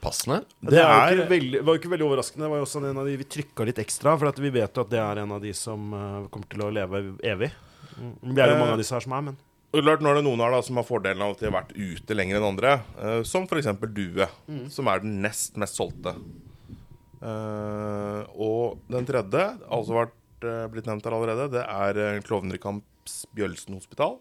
[0.00, 0.44] Passende.
[0.62, 2.44] Det, Det er jo ikke veldig, var jo ikke veldig overraskende.
[2.46, 4.78] Det var jo også en av de vi trykka litt ekstra, for at vi vet
[4.78, 7.50] jo at det er en av de som eh, kommer til å leve evig.
[7.98, 8.12] Mm.
[8.30, 9.38] Det er jo Eh, mange av disse her som er, men
[9.74, 11.56] Og klart, Nå er det noen her da som har fordelen av at de har
[11.58, 12.76] vært ute lenger enn andre.
[13.02, 13.66] eh, som f.eks.
[13.92, 14.28] Due,
[14.70, 16.14] som er den nest mest solgte.
[17.18, 20.14] Eh, og den tredje, altså vært,
[20.46, 24.20] eh, blitt nevnt her allerede, det er uh, Klovnerkamps Bjølsen hospital.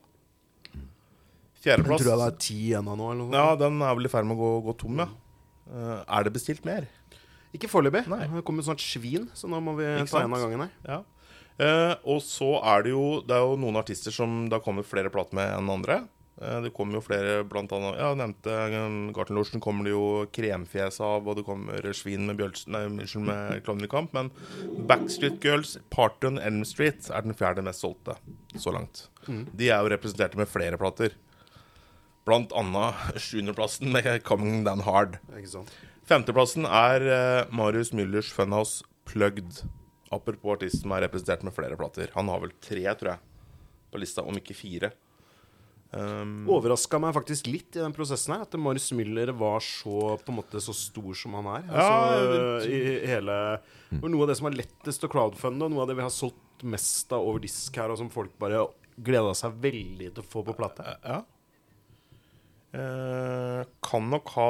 [1.68, 2.02] Fjerdeplass.
[2.02, 3.12] tror jeg det er ti igjen av nå.
[3.14, 3.36] Eller noe.
[3.38, 5.10] Ja, den er vel i ferd med å gå, gå tom, ja.
[5.68, 6.88] Uh, er det bestilt mer?
[7.56, 8.06] Ikke foreløpig.
[8.08, 10.28] Det kommer snart svin, så nå må vi Ikke ta sant?
[10.28, 10.76] en av gangen her.
[10.88, 11.04] Ja.
[11.58, 14.86] Uh, og så er det jo Det er jo noen artister som det har kommet
[14.86, 16.04] flere plater med enn andre.
[16.38, 21.00] Uh, det kommer jo flere, blant annet Ja, nevnte um, Gartnerlosjen kommer det jo kremfjes
[21.02, 24.14] av, og det kommer svin med Bjølsen Nei, unnskyld, med Klovnekamp.
[24.14, 24.30] Men
[24.90, 28.20] Backstreet Girls, Party on Elm Street, er den fjerde mest solgte
[28.54, 29.08] så langt.
[29.28, 31.18] De er jo representerte med flere plater.
[32.28, 35.18] Blant annet sjuendeplassen med Coming Down Hard.
[35.38, 35.74] Ikke sant?
[36.08, 39.64] Femteplassen er eh, Marius Müllers Funhouse Plugged.
[40.12, 42.12] Apropos artist som er representert med flere plater.
[42.16, 43.52] Han har vel tre, tror jeg,
[43.92, 44.94] på lista, om ikke fire.
[45.92, 50.34] Um, Overraska meg faktisk litt i den prosessen her, at Marius Müller var så på
[50.34, 51.70] en måte så stor som han er.
[51.72, 53.38] Ja, i, i hele
[53.96, 56.12] og Noe av det som er lettest å crowdfunde, og noe av det vi har
[56.12, 58.66] solgt mest av over disk her, og som folk bare
[59.00, 60.84] gleda seg veldig til å få på plate.
[61.08, 61.24] ja.
[62.78, 64.50] Eh, kan nok ha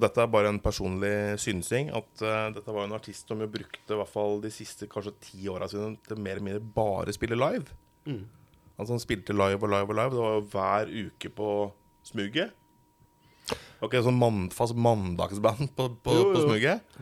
[0.00, 1.90] Dette er bare en personlig synsing.
[1.92, 5.16] At uh, dette var en artist som jo brukte i hvert fall de siste kanskje
[5.24, 7.66] ti åra sine til mer eller mindre bare spille live.
[8.78, 10.14] Altså Han spilte live og live og live.
[10.14, 11.50] Det var jo hver uke på
[12.08, 12.56] smuget.
[13.84, 16.98] Ok, sånn mann, fast mandagsband på, på, Jo, på smuget.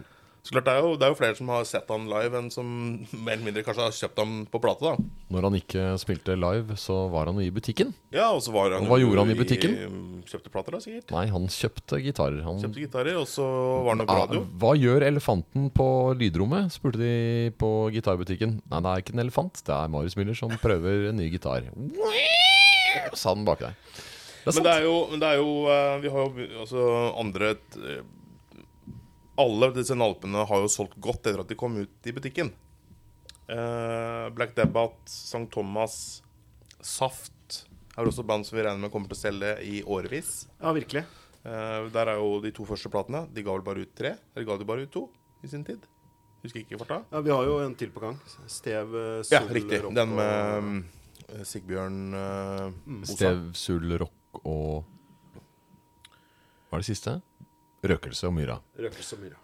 [0.46, 2.52] Så klart, det er, jo, det er jo flere som har sett han live, enn
[2.54, 2.66] som
[3.10, 4.92] mer eller mindre kanskje har kjøpt ham på plate.
[4.92, 7.90] da Når han ikke spilte live, så var han jo i butikken.
[8.14, 9.74] Ja, og så var han Og hva jo gjorde han i butikken?
[10.30, 11.10] Kjøpte plater, da, sikkert.
[11.16, 12.38] Nei, han kjøpte gitarer.
[12.46, 13.46] Han, Kjøpte gitarer, og så
[13.88, 14.44] var han på radio.
[14.46, 15.88] Ah, hva gjør elefanten på
[16.22, 16.70] lydrommet?
[16.76, 18.60] spurte de på gitarbutikken.
[18.70, 21.66] Nei, det er ikke en elefant, det er Marius Müller som prøver en ny gitar.
[23.18, 23.74] Sa den bak deg.
[24.46, 26.82] Det Men det er jo, men det er jo eh, Vi har jo altså
[27.18, 27.48] andre
[27.82, 28.04] eh,
[29.40, 32.52] Alle disse nalpene har jo solgt godt etter at de kom ut i butikken.
[33.46, 35.46] Uh, Black Debbath, St.
[35.54, 36.22] Thomas,
[36.82, 40.46] Saft er også band som vi regner med kommer til å selge i årevis.
[40.60, 41.06] Ja, virkelig.
[41.46, 43.24] Uh, der er jo de to første platene.
[43.32, 44.16] De ga vel bare ut tre?
[44.34, 45.06] Eller ga de bare ut to
[45.44, 45.84] i sin tid?
[46.44, 47.00] Husker ikke farta.
[47.10, 48.18] Ja, Vi har jo en til på gang.
[48.50, 49.80] Stev eh, Ja, riktig.
[49.84, 50.84] Rock Den med
[51.28, 54.84] eh, Sigbjørn uh, Stev, Sul, Rock og
[56.68, 57.16] Hva er det siste?
[57.92, 58.60] Røkelse og Myra.
[58.78, 59.40] Røkelse og myra.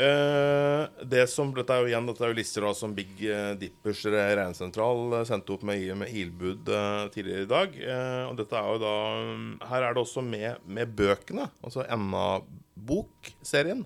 [0.00, 3.50] Eh, det som, dette er jo igjen Dette er jo lister da som Big eh,
[3.60, 7.74] Dippers regnsentral eh, sendte opp med, med ilbud eh, tidligere i dag.
[7.82, 8.94] Eh, og dette er jo da
[9.34, 13.82] mm, Her er det også med, med bøkene, altså NA-bokserien.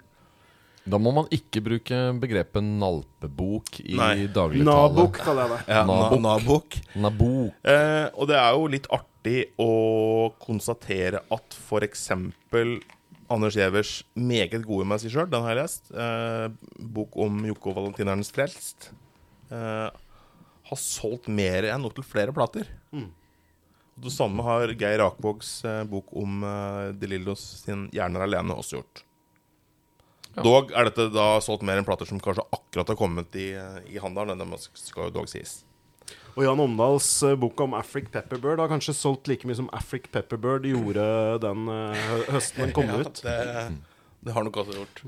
[0.84, 4.26] Da må man ikke bruke begrepet nalpebok i Nei.
[4.28, 4.68] dagligtale.
[4.68, 5.60] Nabok, kaller jeg det.
[5.72, 6.20] Ja, Nabok.
[6.20, 6.76] Na-bok.
[7.00, 7.54] Nabok.
[7.72, 9.70] Eh, og det er jo litt artig å
[10.44, 12.04] konstatere at f.eks.
[13.32, 16.48] Anders Gjevers meget gode med seg sjøl, den har jeg lest, eh,
[16.96, 18.90] bok om Jokke og valentinernes frelst,
[19.50, 19.88] eh,
[20.64, 22.68] har solgt mer enn opptil flere plater.
[23.96, 28.56] Og Det samme har Geir Akvågs eh, bok om eh, De Lillos sin 'Hjerner alene'
[28.56, 29.04] også gjort.
[30.34, 33.52] Dog er dette da solgt mer enn plater som kanskje akkurat har kommet i,
[33.86, 34.38] i handelen.
[34.38, 35.62] Det skal jo dog sies.
[36.34, 40.08] Og Jan Omdals eh, bok om Afric Pepperbird har kanskje solgt like mye som Afric
[40.14, 41.04] Pepperbird gjorde
[41.44, 43.20] den eh, høsten den kom ut.
[43.22, 43.36] Det,
[44.24, 45.04] det har nok også gjort.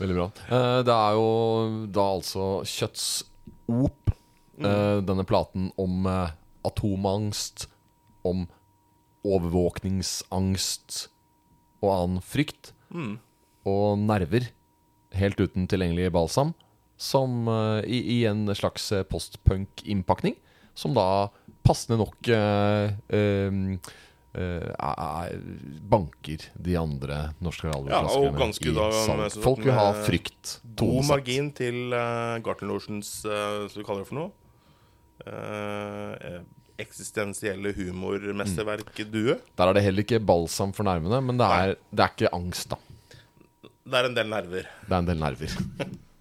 [0.00, 0.30] Veldig bra.
[0.48, 1.28] Eh, det er jo
[1.92, 3.06] da altså Kjøtts
[3.72, 4.14] Op,
[4.64, 6.08] eh, denne platen om
[6.64, 7.66] atomangst,
[8.24, 8.46] om
[9.26, 11.04] overvåkningsangst
[11.82, 12.72] og annen frykt,
[13.68, 14.48] og nerver,
[15.16, 16.52] helt uten tilgjengelig balsam,
[17.02, 20.36] som eh, i, i en slags eh, postpunk-innpakning,
[20.78, 21.06] som da
[21.66, 23.58] passende nok eh, eh,
[24.34, 25.42] eh, er- er-
[25.92, 28.00] banker de andre norske Ja,
[28.38, 29.36] ganske da salg.
[29.42, 30.56] Folk vil ha frykt.
[30.78, 34.30] God margin til uh, Gartnerlosjens uh, Hva kaller det for noe?
[35.26, 36.40] Uh,
[36.82, 39.36] eksistensielle humormesterverk-due.
[39.58, 42.72] Der er det heller ikke balsam for nervene, men det er, det er ikke angst,
[42.72, 42.80] da.
[43.62, 44.66] Det er en del nerver.
[44.88, 45.58] Det er en del nerver.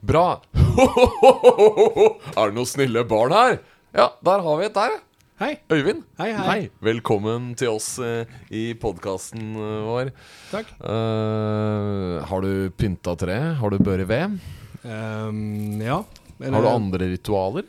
[0.00, 0.40] Bra.
[0.56, 3.58] er det noen snille barn her?
[3.92, 4.94] Ja, der har vi et der.
[5.40, 5.50] Hei.
[5.72, 6.06] Øyvind.
[6.16, 6.60] Hei, hei.
[6.84, 9.52] Velkommen til oss eh, i podkasten
[9.84, 10.12] vår.
[10.54, 10.72] Takk.
[10.80, 13.36] Uh, har du pynta tre?
[13.60, 14.40] Har du børre ved?
[14.88, 16.00] Um, ja.
[16.40, 17.68] Eller, Har du eh, andre ritualer?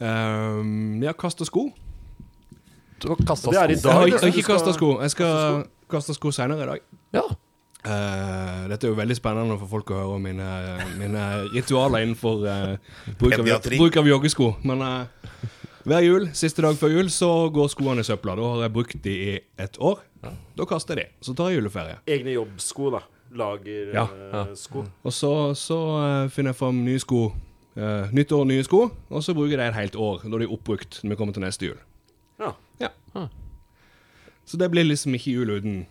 [0.00, 1.68] Um, ja, kaste sko.
[3.04, 3.90] Du har kasta Det er i sko.
[3.90, 4.08] dag.
[4.14, 4.94] Jeg har, ikke kasta sko.
[5.04, 6.88] Jeg skal kaste sko senere i dag.
[7.20, 7.28] Ja.
[7.86, 10.46] Eh, dette er jo veldig spennende for folk å høre om mine,
[10.98, 14.48] mine ritualer innenfor uh, bruk, av, bruk av joggesko.
[14.66, 15.44] Men uh,
[15.86, 18.34] hver jul, siste dag før jul, så går skoene i søpla.
[18.40, 20.02] Da har jeg brukt de i et år.
[20.58, 21.26] Da kaster jeg de.
[21.28, 22.00] Så tar jeg juleferie.
[22.10, 23.04] Egne jobbsko, da.
[23.36, 24.06] Ja.
[24.32, 24.86] Lagersko.
[25.06, 25.78] Og så, så
[26.32, 27.26] finner jeg fram nye sko.
[28.16, 28.86] Nytt år, nye sko.
[29.12, 31.36] Og så bruker jeg det et helt år, da de er oppbrukt når vi kommer
[31.36, 31.82] til neste jul.
[32.42, 32.54] Ja.
[32.82, 32.90] Ja.
[34.46, 35.84] Så det blir liksom ikke jul uten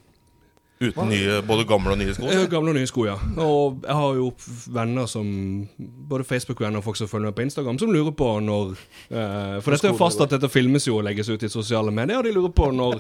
[0.76, 2.28] Uten nye, både gamle og nye sko.
[2.28, 3.14] Jeg gamle og nye sko, ja.
[3.40, 4.26] Og jeg har jo
[4.76, 5.30] venner som
[5.80, 9.72] Både Facebook-venner og folk som følger med på Instagram, som lurer på når eh, For
[9.72, 12.28] dette er jo fast at dette filmes jo og legges ut i sosiale medier, og
[12.28, 13.00] de lurer på når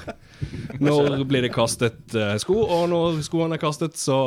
[0.79, 4.17] Når blir det kastet eh, sko, og når skoene er kastet, så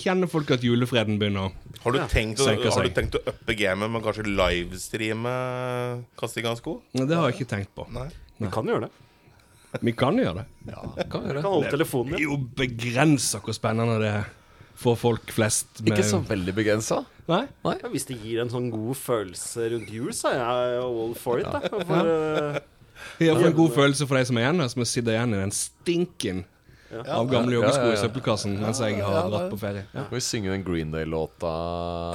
[0.00, 1.52] kjenner folk at julefreden begynner.
[1.80, 2.96] Har du, tenkt å, senker har du seg.
[2.96, 5.32] tenkt å uppe gamet med kanskje livestreame
[6.20, 6.80] kasting av sko?
[6.96, 7.88] Nei, Det har jeg ikke tenkt på.
[7.96, 8.10] Nei.
[8.40, 9.09] Vi kan gjøre det.
[9.78, 10.46] Vi kan gjøre det.
[10.66, 11.42] Kan gjøre det.
[11.42, 14.28] kan holde telefonen Det er jo begrensa hvor spennende det er
[14.80, 15.82] for folk flest.
[15.82, 17.02] Med, Ikke så veldig begrensa.
[17.30, 17.44] Nei?
[17.66, 21.42] Ja, hvis det gir en sånn god følelse rundt jul, så er jeg all for
[21.42, 21.50] it.
[21.50, 21.82] Da.
[21.84, 22.56] For, uh...
[23.20, 25.54] Jeg får en god følelse for de som er igjen som sitter igjen i den
[25.56, 26.42] stinken
[26.90, 27.94] av gamle Ja, joggesko ja, ja.
[27.94, 29.86] i søppelkassen mens jeg har dratt på ferie.
[29.94, 30.08] Ja.
[30.10, 31.54] Vi synger den Green Day-låta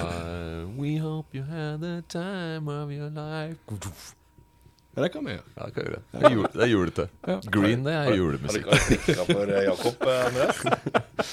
[0.81, 4.15] We hope you had the time of your life
[4.95, 5.43] Ja, det kan vi gjøre.
[5.57, 6.01] Ja, det kan vi gjøre.
[6.11, 7.05] Det er, jul, det er julete.
[7.51, 8.67] Green Day er Har du julemusikk.
[8.71, 10.61] ikke klikka for eh, Jakob, eh, Andreas?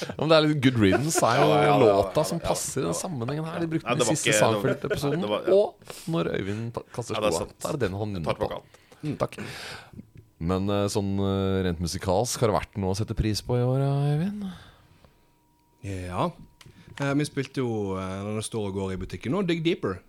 [0.03, 2.41] Ja, men det er litt Good Riddance er jo Ja, ja, ja, låta ja, som
[2.41, 2.47] ja.
[2.49, 3.61] passer i den sammenhengen her.
[3.63, 5.23] De brukte den i siste Seinfeld-episoden.
[5.23, 5.39] ja.
[5.55, 7.47] Og når Øyvind kaster Ja, det er skoa.
[7.53, 8.49] Ja, Så er det den han nynner på.
[9.03, 9.39] Mm, takk.
[10.43, 11.13] Men eh, sånn
[11.69, 14.43] rent musikalsk, har det vært noe å sette pris på i år, Øyvind?
[15.87, 16.27] Ja.
[16.99, 20.01] Eh, vi spilte jo når det står og går i butikken nå, Dig Deeper.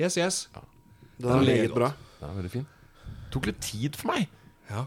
[0.00, 0.42] Yes, yes.
[1.20, 1.92] Den er meget bra.
[2.18, 2.66] Det er veldig fin.
[3.30, 4.26] Tok litt tid for meg.
[4.70, 4.86] Ja.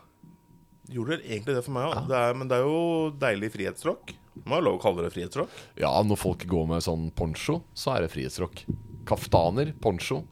[0.91, 2.11] Gjorde egentlig det for meg òg?
[2.37, 4.13] Men det er jo deilig frihetsrock.
[4.43, 5.51] Må ha lov å kalle det frihetsrock.
[5.79, 8.63] Ja, når folk går med sånn poncho, så er det frihetsrock.
[9.07, 10.23] Kaftaner, poncho,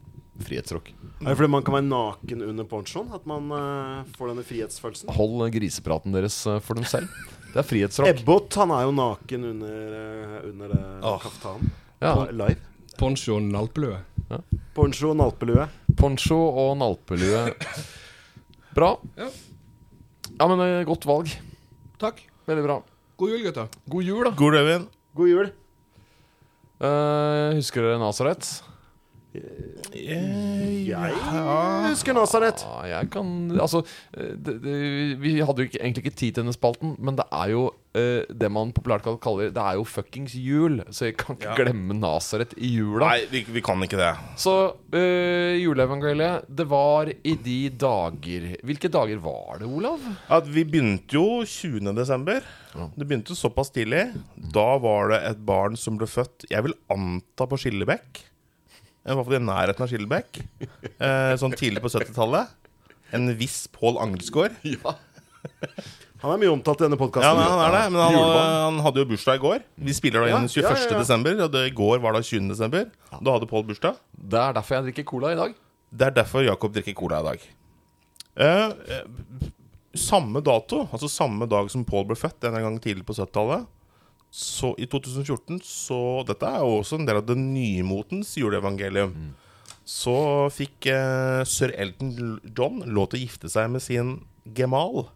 [0.42, 0.90] frihetsrock.
[1.22, 3.12] Er det fordi man kan være naken under ponchoen?
[3.14, 5.12] At man uh, får denne frihetsfølelsen?
[5.16, 7.08] Hold grisepraten deres uh, for dem selv.
[7.52, 8.10] Det er frihetsrock.
[8.10, 11.18] Ebbot han er jo naken under, uh, under det Åh.
[11.22, 11.72] kaftanen.
[12.02, 12.58] Ja, Live.
[12.98, 14.02] Poncho og nalpelue.
[14.76, 15.68] Poncho og nalpelue.
[15.96, 17.46] poncho og nalpelue.
[18.72, 18.94] Bra.
[19.18, 19.28] Ja.
[20.38, 21.32] Ja, men eh, godt valg.
[22.00, 22.22] Takk.
[22.48, 22.78] Veldig bra.
[23.20, 23.66] God jul, gutta.
[23.92, 24.32] God jul, da.
[24.38, 24.86] God rødvin.
[25.18, 25.50] God jul.
[26.82, 28.48] Eh, husker dere Nazaret?
[29.32, 31.12] Jeg
[31.88, 32.64] husker Nasaret.
[32.66, 33.28] Ja, jeg kan
[33.62, 33.82] Altså,
[34.16, 34.74] eh, det, det,
[35.22, 37.62] vi hadde jo ikke, egentlig ikke tid til denne spalten, men det er jo
[37.96, 41.56] eh, det man populært kaller Det er jo fuckings jul, så jeg kan ikke Ja.
[41.58, 43.08] glemme Nasaret i jula.
[43.12, 44.10] Nei, vi, vi kan ikke det.
[44.40, 44.54] Så
[44.94, 50.00] uh, juleevangeliet, det var i de dager Hvilke dager var det, Olav?
[50.32, 51.92] At vi begynte jo 20.
[51.96, 52.44] desember.
[52.96, 54.06] Det begynte såpass tidlig.
[54.54, 58.22] Da var det et barn som ble født Jeg vil anta på Skillebekk.
[59.02, 60.38] I hvert fall i nærheten av Skillebekk.
[61.02, 62.52] Eh, sånn tidlig på 70-tallet.
[63.16, 64.54] En viss Pål Angelsgaard.
[66.22, 67.38] Han er mye omtalt i denne Ja, podkasten.
[67.40, 67.80] Ja, han er det.
[67.90, 68.16] Men han,
[68.62, 69.64] han hadde jo bursdag i går.
[69.88, 70.62] Vi spiller da Ja, inn 21.
[70.62, 71.00] ja, ja, ja.
[71.00, 72.46] desember, og det, i går var da 20.
[72.52, 72.84] desember.
[73.10, 73.98] Da hadde Pål bursdag.
[74.14, 75.56] Det er derfor jeg drikker cola i dag.
[75.90, 77.48] Det er derfor Jakob drikker cola i dag.
[78.38, 79.50] Eh, eh,
[79.98, 83.66] samme dato, altså samme dag som Paul ble født, en gang tidlig på 70-tallet,
[84.32, 89.12] så i 2014 så Dette er jo også en del av det nymotens juleevangelium.
[89.84, 90.14] Så
[90.54, 94.14] fikk eh, sir Elton John lov til å gifte seg med sin
[94.56, 95.10] gemal,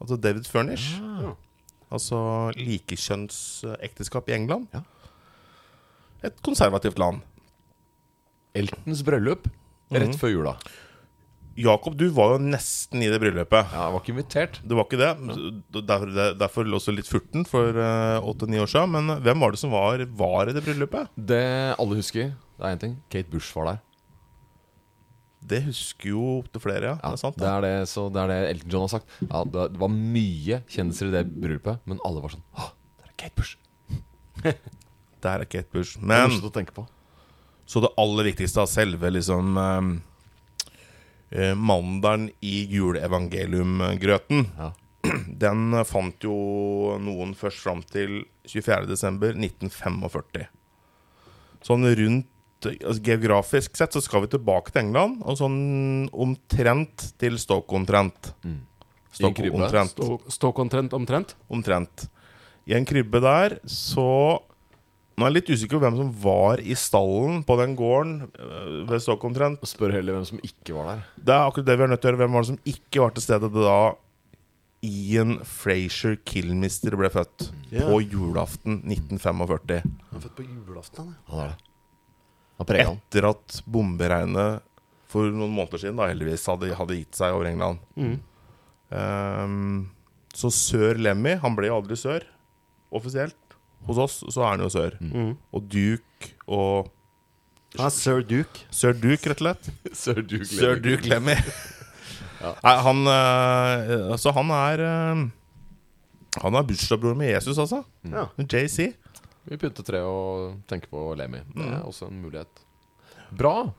[0.00, 0.94] altså David Furnish.
[1.90, 2.20] Altså
[2.56, 4.70] likekjønnsekteskap i England.
[4.72, 4.84] Ja.
[6.30, 7.20] Et konservativt land.
[8.56, 9.50] Eltons bryllup
[9.92, 10.54] rett før jula.
[11.58, 13.72] Jakob, du var jo nesten i det bryllupet.
[13.74, 14.60] Ja, Jeg var ikke invitert.
[14.64, 15.10] Det var ikke det.
[15.88, 17.74] Derfor, derfor også litt furten for
[18.30, 18.92] åtte-ni år siden.
[18.94, 21.10] Men hvem var det som var, var i det bryllupet?
[21.16, 21.42] Det
[21.76, 22.94] alle husker, det er én ting.
[23.12, 23.80] Kate Bush var der.
[25.50, 26.96] Det husker jo opptil flere, ja.
[27.00, 27.38] Ja, det er sant.
[27.40, 29.06] det, er det, så det er det Elton John har sagt.
[29.24, 32.66] Ja, det, det var mye kjendiser i det bryllupet, men alle var sånn Å,
[33.00, 33.56] det er Kate Bush.
[35.20, 35.98] Det er Kate Bush.
[36.00, 36.86] Det er Men å tenke på.
[37.68, 39.90] så det aller viktigste av selve liksom um,
[41.30, 44.72] eh, Mandelen i juleevangeliumgrøten, Ja.
[45.44, 46.34] den fant jo
[47.00, 50.44] noen først fram til 24.12.1945.
[51.64, 52.28] Sånn rundt
[52.68, 57.38] altså Geografisk sett så skal vi tilbake til England, og sånn omtrent til.
[58.44, 58.58] Mm.
[59.20, 59.56] En krybbe.
[59.56, 59.96] Stoke-omtrent.
[60.30, 61.34] Ståk omtrent omtrent.
[61.50, 62.06] Omtrent.
[62.68, 64.40] I en krybbe der så
[65.20, 68.76] Nå er jeg litt usikker på hvem som var i stallen på den gården øh,
[68.88, 69.60] ved Stoke-omtrent.
[69.68, 71.02] Spør heller hvem som ikke var der.
[71.20, 72.20] Det er akkurat det vi er nødt til å gjøre.
[72.22, 73.74] Hvem var det som ikke var til stede da
[74.88, 77.84] Ian Frazier Kilmister ble født Yeah.
[77.86, 79.82] på julaften 1945.
[79.84, 81.12] Han er født på julaften.
[81.28, 81.50] ja.
[82.58, 82.86] Han er det.
[82.88, 82.96] Han.
[83.04, 84.64] Etter at bomberegnet
[85.10, 87.78] for noen måneder siden da heldigvis hadde, hadde gitt seg over England.
[87.94, 88.16] Mm.
[88.90, 89.90] Um,
[90.34, 92.24] så sør Lemmy Han ble jo aldri sør
[92.90, 93.36] offisielt.
[93.88, 94.96] Hos oss så er han jo sør.
[95.00, 95.34] Mm.
[95.56, 96.90] Og Duke og
[97.78, 98.64] er sir Duke.
[98.74, 99.70] Sir Duke, rett og slett.
[99.94, 100.80] Sir Duke Sir.
[100.82, 101.36] Duke Lemmy.
[102.64, 105.22] Nei, han eh, Altså, han er eh,
[106.40, 107.82] Han er bursdagsbror med Jesus, altså.
[108.06, 108.28] Ja.
[108.38, 108.92] JC.
[109.50, 111.42] Vi pynter tre og tenker på Lemmy.
[111.54, 112.64] Det er også en mulighet.
[113.34, 113.70] Bra!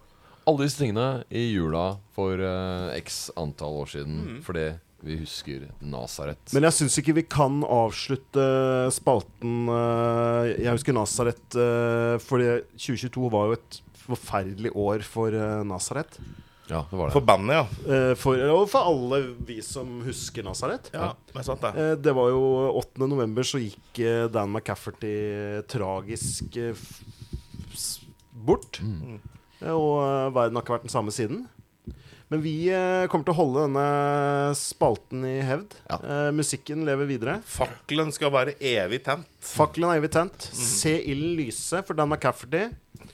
[0.49, 4.72] Alle disse tingene i jula for uh, x antall år siden fordi
[5.04, 6.41] vi husker Nasaret.
[6.54, 8.43] Men jeg syns ikke vi kan avslutte
[8.93, 15.62] spalten eh, Jeg husker Nasaret, uh, fordi 2022 var jo et forferdelig år for uh,
[15.68, 16.18] Nasaret.
[16.72, 17.14] Ja, det var det.
[17.18, 17.64] For bandet, ja.
[17.91, 20.88] Eh, for, og for alle vi som husker Nasaret.
[20.95, 21.72] Ja, det er sant, det.
[21.76, 22.43] Eh, det var jo
[22.80, 23.10] 8.
[23.12, 25.12] november så gikk eh, Dan McCafferty
[25.68, 28.06] tragisk eh, f-
[28.47, 28.80] bort.
[28.80, 29.18] Mm.
[29.60, 31.43] Eh, og eh, verden har ikke vært den samme siden.
[32.32, 33.86] Men vi eh, kommer til å holde denne
[34.55, 35.73] spalten i hevd.
[35.91, 35.97] Ja.
[35.99, 37.34] Eh, musikken lever videre.
[37.43, 39.27] Fakkelen skal være evig tent.
[39.43, 40.47] Fakkelen er evig tent.
[40.55, 42.69] Se ilden lyse for Dan McCafferty.
[42.69, 43.09] Eh,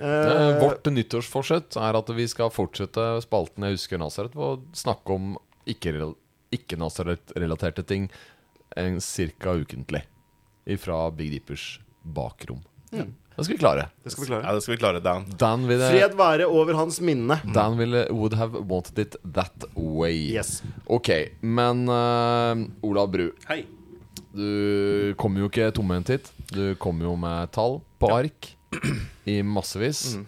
[0.00, 5.12] Eh, Vårt nyttårsforsett er at vi skal fortsette spalten Jeg husker Nazareth på å snakke
[5.12, 5.34] om
[5.68, 6.14] ikke-rel-
[6.56, 8.06] ikke-Nasaret-relaterte ting
[8.80, 10.04] en cirka ukentlig.
[10.80, 12.62] Fra Big Deepers bakrom.
[13.40, 13.86] Det skal vi klare.
[14.04, 14.44] det skal vi klare.
[14.44, 15.24] Ja, det skal vi klare, Dan.
[15.40, 17.40] Dan ville, Fred være over hans minne.
[17.56, 20.12] Dan ville would have wanted it that way.
[20.36, 20.58] Yes.
[20.86, 21.08] Ok,
[21.40, 23.62] men uh, Olav Bru, Hei.
[24.36, 26.28] du kommer jo ikke tomhendt hit.
[26.52, 28.52] Du kommer jo med tall på ark
[29.24, 30.18] i massevis.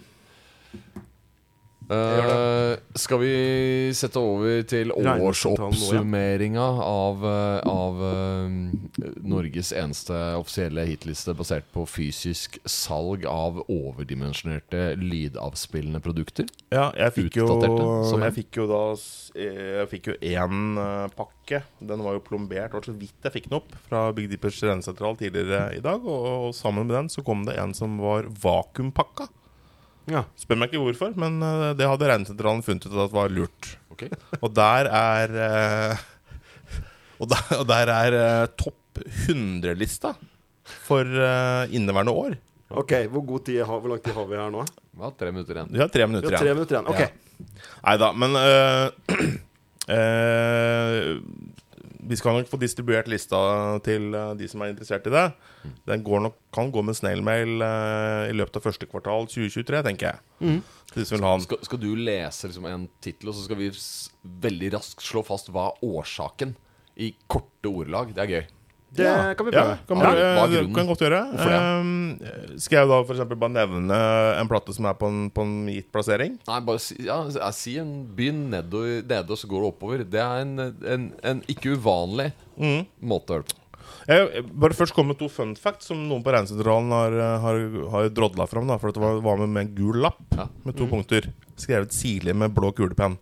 [1.90, 3.32] Eh, skal vi
[3.96, 12.60] sette over til årsoppsummeringa av, eh, av uh, Norges eneste offisielle hitliste basert på fysisk
[12.68, 16.48] salg av overdimensjonerte lydavspillende produkter?
[16.72, 17.48] Ja, jeg fikk jo
[18.22, 18.82] Jeg fikk jo da
[19.34, 20.80] Jeg fikk jo én
[21.16, 21.62] pakke.
[21.82, 22.72] Den var jo plombert.
[22.72, 26.04] Det var så vidt jeg fikk den opp fra Big Dippers rennesentral tidligere i dag.
[26.04, 29.28] Og, og sammen med den så kom det en som var vakuumpakka.
[30.10, 30.24] Ja.
[30.38, 33.72] Spør meg ikke hvorfor, men eh, det hadde regnesentralen funnet ut at var lurt.
[33.94, 34.10] Okay.
[34.40, 36.06] Og der er eh,
[37.22, 40.16] Og der, og der er eh, topp 100-lista
[40.82, 41.06] for
[41.72, 42.34] inneværende år.
[42.72, 44.64] Ok, hvor, god tid har, hvor lang tid har vi her nå?
[44.92, 45.70] Vi har tre minutter igjen.
[45.72, 46.88] Vi har tre minutter har tre minutter igjen.
[46.92, 47.00] Ok.
[47.00, 47.22] Ja.
[47.82, 48.86] Nei da, men øh,
[49.96, 51.20] øh,
[52.02, 53.38] Vi skal nok få distribuert lista
[53.86, 55.26] til øh, de som er interessert i det.
[55.86, 60.08] Den går nok, kan gå med snailmail uh, i løpet av første kvartal 2023, tenker
[60.10, 60.24] jeg.
[60.42, 60.58] Mm.
[60.94, 61.44] de som vil ha den.
[61.46, 64.10] Skal, skal du lese liksom en tittel, og så skal vi s
[64.42, 66.56] veldig raskt slå fast hva er årsaken
[67.00, 68.12] i korte ordelag?
[68.16, 68.50] Det er gøy.
[68.92, 69.76] Det kan vi Ja, prøve.
[69.88, 71.20] kan, Ja, hva er øh, kan godt gjøre.
[71.32, 71.60] Det?
[71.80, 72.18] Um,
[72.60, 74.00] skal jeg da for eksempel bare nevne
[74.40, 76.34] en plate som er på en, på en gitt plassering?
[76.48, 80.04] Nei, bare si, ja, jeg sier en Begynn nede, nede og så går du oppover.
[80.04, 82.30] Det er en, en, en ikke uvanlig
[83.00, 83.58] måte å høre på.
[84.08, 87.58] Jeg bare først komme med to fun facts som noen på Regnsentralen har, har,
[87.92, 88.66] har drodla fram.
[88.70, 90.48] Da, for det var, var med med en gul lapp Ja.
[90.66, 91.28] med to punkter.
[91.56, 93.16] Skrevet sirlig med blå kulepenn.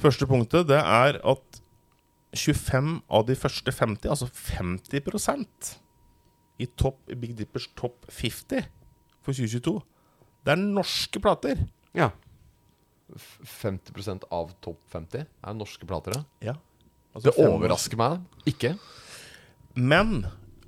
[0.00, 1.55] Første punktet det er at
[2.36, 5.72] 25 av de første 50, altså 50%
[6.62, 8.64] i, topp, Big Dippers topp 50
[9.24, 9.74] for 2022,
[10.46, 11.64] det er norske plater.
[11.96, 12.12] Ja.
[13.10, 16.16] 50% av topp 50 er norske plater.
[16.16, 16.52] ja.
[16.52, 16.56] Ja.
[17.16, 18.74] Altså Det overrasker meg ikke.
[19.76, 20.26] Men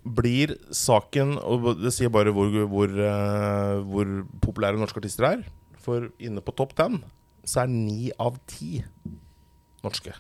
[0.08, 5.42] blir saken Og det sier bare hvor, hvor, eh, hvor populære norske artister er.
[5.76, 7.02] For inne på topp ten
[7.44, 8.82] så er ni av ti
[9.84, 10.14] norske.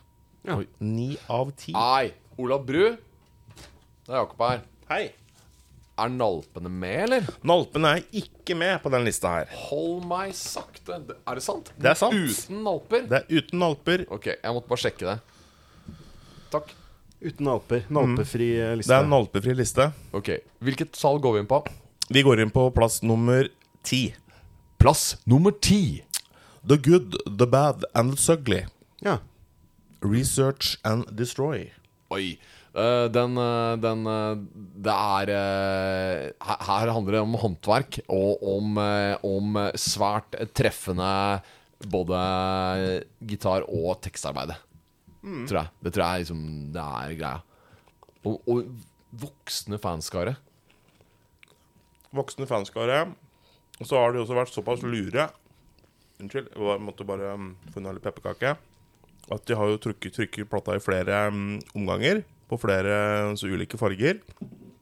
[0.48, 0.58] Ja.
[0.80, 1.74] Ni av ti.
[1.76, 2.84] Nei, Olav Bru.
[2.96, 4.62] Det er Jakob her.
[4.88, 5.02] Hei!
[5.98, 7.26] Er nalpene med, eller?
[7.50, 9.50] Nalpene er ikke med på den lista her.
[9.68, 11.02] Hold meg sakte.
[11.26, 11.68] Er det sant?
[11.76, 12.16] Det er sant.
[12.16, 13.04] Uten nalper?
[13.10, 14.06] Det er uten nalper.
[14.14, 15.18] Ok, jeg måtte bare sjekke det.
[16.54, 16.72] Takk.
[17.18, 17.84] Uten nalper.
[17.92, 18.78] Nalpefri mm.
[18.78, 18.88] liste.
[18.88, 19.90] Det er en nalpefri liste.
[20.16, 20.32] Ok,
[20.64, 21.60] Hvilket salg går vi inn på?
[22.08, 23.50] Vi går inn på plass nummer
[23.84, 24.06] ti.
[24.80, 26.04] Plass nummer ti.
[26.64, 28.62] The Good, The Bad and The Ugly.
[29.04, 29.18] Ja.
[30.04, 31.70] Research and Destroy.
[32.14, 32.38] Oi.
[32.74, 34.38] eh, den, eh, den eh,
[34.86, 38.78] Det er her, her handler det om håndverk og om,
[39.26, 41.42] om svært treffende
[41.90, 42.20] både
[43.26, 44.56] gitar- og tekstarbeide.
[45.22, 45.70] Tror jeg.
[45.82, 46.42] Det tror jeg liksom
[46.72, 47.40] Det er greia.
[48.24, 48.64] Og, og
[49.18, 50.36] voksne fanskare.
[52.14, 53.02] voksne fanskare.
[53.80, 55.28] Og så har de også vært såpass lure
[56.18, 58.56] Unnskyld, jeg måtte bare um, få unna litt pepperkake.
[59.34, 62.24] At de har jo trykket, trykket plata i flere um, omganger.
[62.48, 64.22] På flere så ulike farger.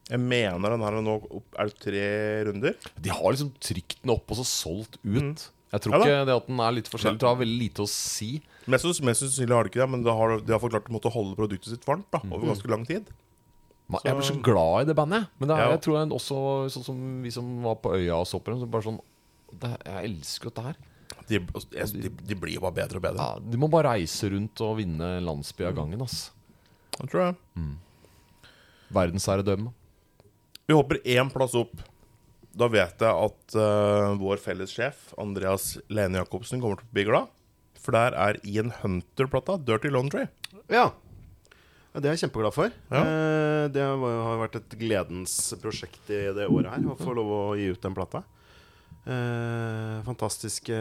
[0.06, 1.16] Jeg mener den her er nå
[1.58, 2.06] Er det tre
[2.46, 2.76] runder?
[3.02, 5.48] De har liksom trykt den opp og så solgt ut.
[5.74, 7.90] Jeg tror Ja ikke det at den er litt forskjellig, jeg har veldig lite å
[7.90, 8.28] si.
[8.70, 11.34] Mest sannsynlig har de ikke det, men de har, de har forklart å måtte holde
[11.38, 13.10] produktet sitt varmt da, over ganske lang tid.
[13.86, 14.00] Så.
[14.02, 15.28] Jeg blir så glad i det bandet.
[15.38, 15.74] Men det er, Ja.
[15.74, 16.38] jeg tror jeg også
[16.74, 19.00] sånn som vi som var på øya og så på dem, så bare sånn
[19.60, 20.76] det, Jeg elsker dette her.
[21.26, 23.24] De, de, de blir bare bedre og bedre.
[23.26, 26.04] Ja, de må bare reise rundt og vinne landsby av gangen.
[26.04, 26.30] ass
[27.00, 27.36] Det tror jeg.
[28.94, 29.72] Verdensherredømme.
[30.66, 31.74] Vi hopper én plass opp.
[32.56, 37.04] Da vet jeg at uh, vår felles sjef, Andreas Lene Jacobsen, kommer til å bli
[37.10, 37.32] glad.
[37.82, 40.24] For der er Ian Hunter-plata, 'Dirty Laundry'.
[40.54, 40.62] Ja.
[40.72, 40.86] ja.
[41.96, 42.72] Det er jeg kjempeglad for.
[42.90, 43.02] Ja.
[43.02, 47.42] Uh, det har vært et gledens prosjekt i det året her, å få lov å
[47.60, 48.24] gi ut den plata.
[49.06, 50.76] Eh, fantastiske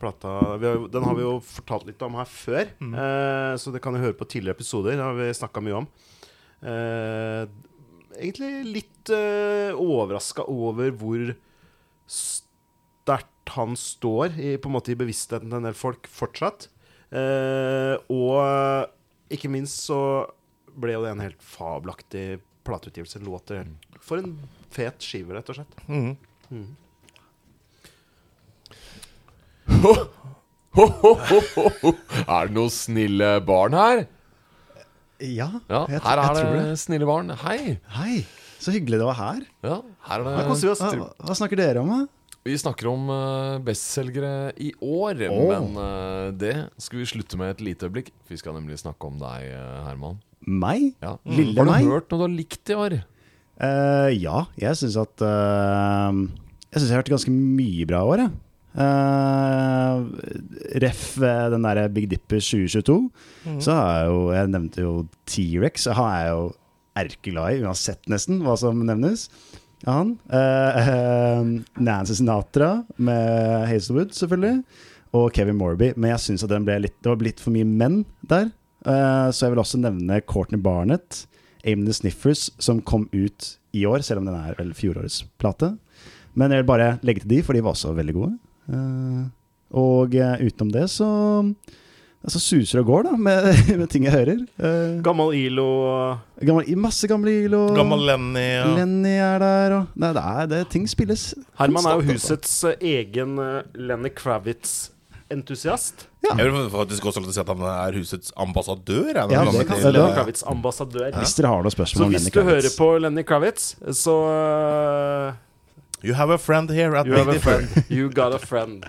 [0.00, 3.94] plata har, Den har vi jo fortalt litt om her før, eh, så det kan
[3.94, 4.96] du høre på tidligere episoder.
[4.98, 5.86] Det har vi snakka mye om.
[6.62, 7.46] Eh,
[8.18, 11.36] egentlig litt eh, overraska over hvor
[12.10, 16.68] sterkt han står i, på en måte i bevisstheten til en del folk fortsatt.
[17.12, 18.90] Eh, og
[19.32, 20.26] ikke minst så
[20.74, 23.22] ble jo det en helt fabelaktig plateutgivelse.
[23.26, 23.66] Låter
[24.00, 24.38] For en
[24.72, 25.74] fet skive, rett og slett.
[25.86, 26.16] Mhm.
[26.52, 26.62] Ho,
[29.82, 29.92] ho,
[30.78, 30.86] ho,
[31.28, 31.40] ho,
[31.82, 31.92] ho.
[32.26, 34.04] Er det noen snille barn her?
[35.22, 36.78] Ja, Ja, jeg, her jeg er tror det det.
[36.82, 37.30] snille barn.
[37.44, 37.76] Hei.
[37.94, 38.16] Hei,
[38.62, 39.44] så hyggelig det var her.
[39.62, 39.76] Ja,
[40.08, 40.32] her er det.
[40.98, 42.00] Hva, hva snakker dere om, da?
[42.42, 45.44] Vi snakker om uh, bestselgere i år, Oh.
[45.52, 48.08] men eh, det skal vi slutte med et lite øyeblikk.
[48.26, 50.16] Vi skal nemlig snakke om deg, eh, Herman.
[50.42, 50.88] Meg?
[51.04, 51.12] Ja.
[51.22, 51.86] Lille Har du meg?
[51.86, 52.96] hørt noe du har likt i år?
[53.62, 56.10] Uh, ja, jeg syns at uh,
[56.72, 58.34] Jeg syns jeg har hørt ganske mye bra i år, jeg.
[58.72, 59.96] Eh,
[60.80, 62.96] ref eh, den derre Big Dipper 2022,
[63.60, 64.92] så har jeg jo Jeg nevnte jo
[65.28, 65.88] T-rex.
[65.92, 66.46] Han er jeg jo
[67.02, 69.28] erkeglad i, uansett nesten hva som nevnes.
[69.84, 70.16] han.
[70.32, 71.42] Uh, eh,
[71.86, 74.62] Nancy Sinatra med Hazelwood, selvfølgelig.
[75.12, 75.92] Og Kevin Morby.
[75.96, 78.48] Men jeg syns det var litt for mye menn der.
[78.82, 81.26] Så jeg vil også nevne Courtney Barnett.
[81.68, 85.74] Aim the Sniffers, som kom ut i år, selv om den er vel fjorårets plate.
[86.34, 88.32] Men jeg vil bare legge til de, for de var også veldig gode.
[88.70, 89.22] Eh,
[89.72, 91.08] og eh, utenom det så
[92.22, 93.48] Altså suser og går, da, med,
[93.80, 94.44] med ting jeg hører.
[94.54, 95.64] Uh, gammel ILO
[96.38, 97.64] gammel, masse gamle ILO.
[97.74, 98.68] Gammel Lenny ja.
[98.76, 101.32] Lenny er der, og Nei, det er, det, ting spilles.
[101.58, 102.36] Herman er jo altså.
[102.36, 103.34] husets eh, egen
[103.74, 106.06] Lenny Kravitz-entusiast.
[106.22, 106.36] Ja.
[106.38, 109.10] Jeg vil faktisk også si at han er husets ambassadør.
[109.18, 111.10] Ja, det kan- det Lenny da- Kravitz-ambassadør.
[111.18, 112.38] Hvis dere har noen spørsmål om Lenny Kravitz.
[112.38, 114.14] Så hvis du hører på Lenny Kravitz, så
[116.02, 117.66] You have a friend here at You Big Dipper.
[117.88, 118.84] You got a friend.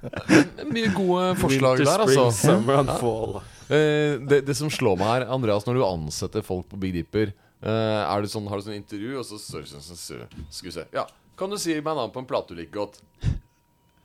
[0.72, 2.46] Mye gode forslag Winter, der, spring, altså.
[2.46, 3.34] summer and fall.
[3.70, 7.28] Eh, det, det som slår meg her, Andreas, når du ansetter folk på Big Dipper
[7.30, 10.70] eh, er det sånn, Har du sånn intervju, og så så- så- så- så- Skal
[10.70, 11.04] vi se Ja,
[11.36, 13.00] kan du si meg navn på en plate du liker godt?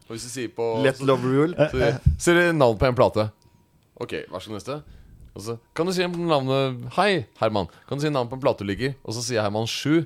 [0.08, 1.56] Og hvis du sier på Let love rule.
[1.72, 3.32] så, Sier du navn på en plate?
[4.00, 4.84] Ok, vær så god neste.
[5.36, 7.68] Og så kan du si navnet Hei, Herman.
[7.88, 8.94] Kan du si navnet på en plate du liker?
[9.04, 10.06] Og så sier Herman sju.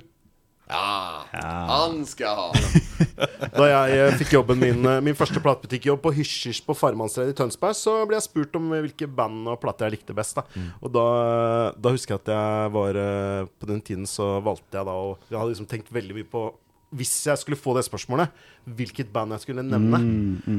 [0.70, 2.48] Ja, han skal ha.
[3.60, 7.36] Da jeg eh, fikk jobben min eh, Min første platebutikkjobb på Hysj-Hysj på Farmannsredet i
[7.40, 10.38] Tønsberg, så ble jeg spurt om eh, hvilke band og plater jeg likte best.
[10.38, 10.46] Da
[10.80, 11.04] Og da,
[11.76, 15.10] da husker jeg at jeg var eh, På den tiden så valgte jeg da å
[15.28, 16.48] Jeg hadde liksom tenkt veldig mye på
[16.98, 18.32] hvis jeg skulle få det spørsmålet,
[18.66, 20.00] hvilket band jeg skulle nevne.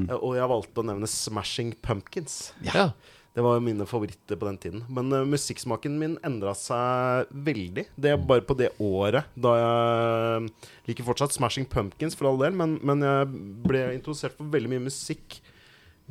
[0.07, 2.53] Eh, Og jeg valgte å nevne Smashing Pumpkins.
[2.64, 2.86] Ja.
[3.32, 4.82] Det var jo mine favoritter på den tiden.
[4.92, 7.86] Men uh, musikksmaken min endra seg veldig.
[7.96, 10.50] Det er bare på det året da jeg
[10.90, 13.32] liker fortsatt Smashing Pumpkins for all del, men, men jeg
[13.68, 15.40] ble introdusert for veldig mye musikk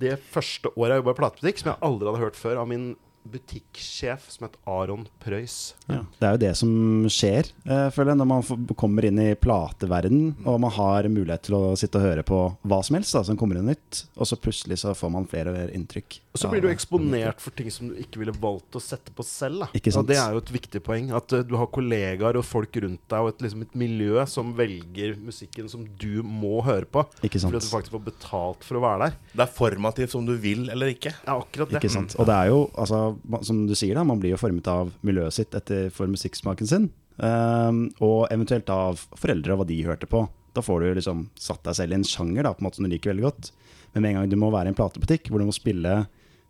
[0.01, 2.91] det første året jeg jobba i platebutikk, som jeg aldri hadde hørt før, av min
[3.31, 5.75] butikksjef som het Aron Prøys.
[5.91, 6.71] Ja, det er jo det som
[7.13, 11.59] skjer, eh, føler jeg, når man kommer inn i plateverden og man har mulighet til
[11.59, 14.41] å sitte og høre på hva som helst da, som kommer inn nytt, og så
[14.41, 16.21] plutselig så får man flere inntrykk.
[16.31, 19.25] Og så blir du eksponert for ting som du ikke ville valgt å sette på
[19.27, 19.65] selv.
[19.65, 19.67] Da.
[19.75, 20.07] Ikke sant?
[20.07, 21.09] Og det er jo et viktig poeng.
[21.19, 24.53] At eh, du har kollegaer og folk rundt deg, og et, liksom et miljø som
[24.59, 27.03] velger musikken som du må høre på.
[27.27, 27.51] Ikke sant?
[27.51, 29.19] Fordi at du faktisk får betalt for å være der.
[29.35, 31.17] Det er formativt som du vil eller ikke.
[31.25, 31.83] Ja, akkurat det.
[31.83, 32.15] Ikke sant?
[32.23, 33.03] Og det er jo, altså,
[33.51, 36.91] som du sier, da, man blir jo formet av miljøet sitt etter for musikksmaken sin.
[37.19, 40.23] Um, og eventuelt av foreldre og hva de hørte på.
[40.55, 42.87] Da får du liksom satt deg selv i en sjanger da, på en måte som
[42.87, 43.51] du liker veldig godt.
[43.93, 45.99] Men med en gang du må være i en platebutikk hvor du må spille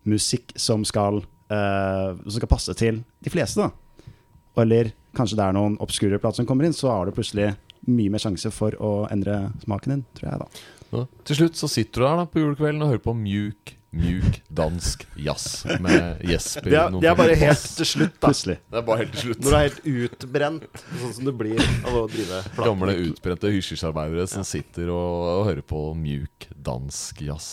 [0.08, 1.22] musikk som skal,
[1.52, 4.12] uh, som skal passe til de fleste, da.
[4.60, 7.52] Eller kanskje det er noen obskure plater som kommer inn, så har du plutselig
[7.88, 10.64] mye mer sjanse for å endre smaken din, tror jeg, da.
[10.90, 11.04] Ja.
[11.28, 15.02] Til slutt så sitter du der da på julekvelden og hører på mjuk mjuk dansk
[15.18, 18.28] jazz med Jesper Det er, det er bare helt til slutt, da.
[18.30, 18.56] Plutselig.
[18.70, 19.40] Det er bare helt til slutt.
[19.42, 24.28] Når du er helt utbrent, sånn som det blir av å drive Gamle utbrente hysjesarbeidere
[24.30, 27.48] som sitter og, og hører på mjuk dansk jazz.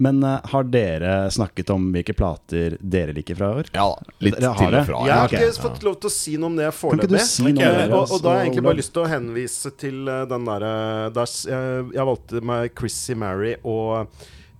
[0.00, 3.72] Men uh, har dere snakket om hvilke plater dere liker fra i år?
[3.76, 3.88] Ja.
[4.24, 5.04] Litt til og fra.
[5.08, 7.24] Jeg har ikke ikke fått lov til å si noe om det foreløpig.
[7.28, 10.22] si Eh, og, og da har jeg egentlig bare lyst til å henvise til eh,
[10.30, 10.74] den derre
[11.14, 14.08] der s- jeg, jeg valgte meg Chrissy Mary og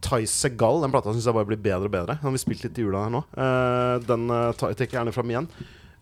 [0.02, 0.82] Ty Segal.
[0.82, 2.18] Den plata syns jeg bare blir bedre og bedre.
[2.18, 3.22] Den har vi spilt litt i jula her nå.
[3.32, 5.48] Eh, den uh, tar jeg gjerne fram igjen.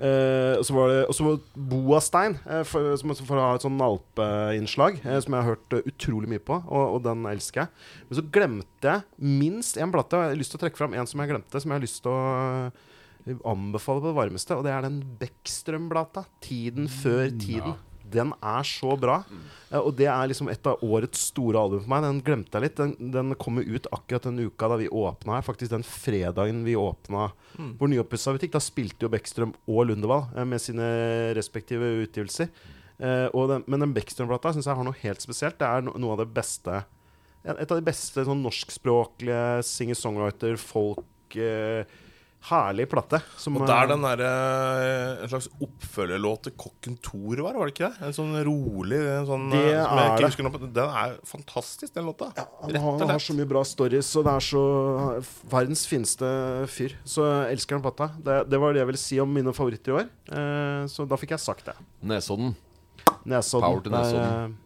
[0.01, 1.33] Uh, og så var det også
[1.69, 5.77] Boastein, uh, for, som også å ha et sånn nalpeinnslag, uh, som jeg har hørt
[5.77, 7.83] eh, utrolig mye på, og, og den elsker jeg.
[8.09, 10.97] Men så glemte jeg minst én plate, og jeg har lyst til å trekke fram
[10.97, 12.23] en som jeg glemte, som jeg har lyst til å
[12.71, 16.25] eh, anbefale på det varmeste, og det er den Beckstrøm-plata.
[16.41, 17.77] 'Tiden før tiden'.
[18.11, 19.21] Den er så bra.
[19.71, 22.03] Eh, Og det er liksom et av årets store album for meg.
[22.07, 22.77] Den glemte jeg litt.
[22.81, 25.47] Den, den kommer ut akkurat den uka da vi åpna her.
[25.47, 27.31] Faktisk den fredagen vi åpna
[27.79, 28.53] vår nyoppussa butikk.
[28.57, 30.91] Da spilte jo Beckstrøm og Lundevall eh, med sine
[31.39, 32.51] respektive utgivelser.
[33.01, 35.59] Eh, den, men den Beckstrøm-plata syns jeg har noe helt spesielt.
[35.61, 36.83] Det er no, noe av det beste
[37.41, 41.87] Et av de beste sånn norskspråklige singer-songwriter, folk eh,
[42.49, 43.18] Herlig plate.
[43.36, 44.20] Som, Og der eh, den der,
[45.22, 48.07] En slags oppfølgerlåt til Kokken Thor var, var det ikke det?
[48.09, 50.47] En sånn rolig en sånn, Det eh, jeg er det.
[50.47, 50.70] noe.
[50.80, 52.30] Den er fantastisk, den låta.
[52.62, 54.62] Han Rett har, og har så mye bra stories, og det er så
[55.53, 56.30] verdens fineste
[56.72, 56.97] fyr.
[57.05, 58.09] Så jeg elsker den plata.
[58.24, 60.11] Det, det var det jeg ville si om mine favoritter i år.
[60.32, 61.76] Eh, så da fikk jeg sagt det.
[62.09, 62.57] Nesodden.
[63.28, 63.68] Nesodden.
[63.68, 64.57] Power til Nesodden.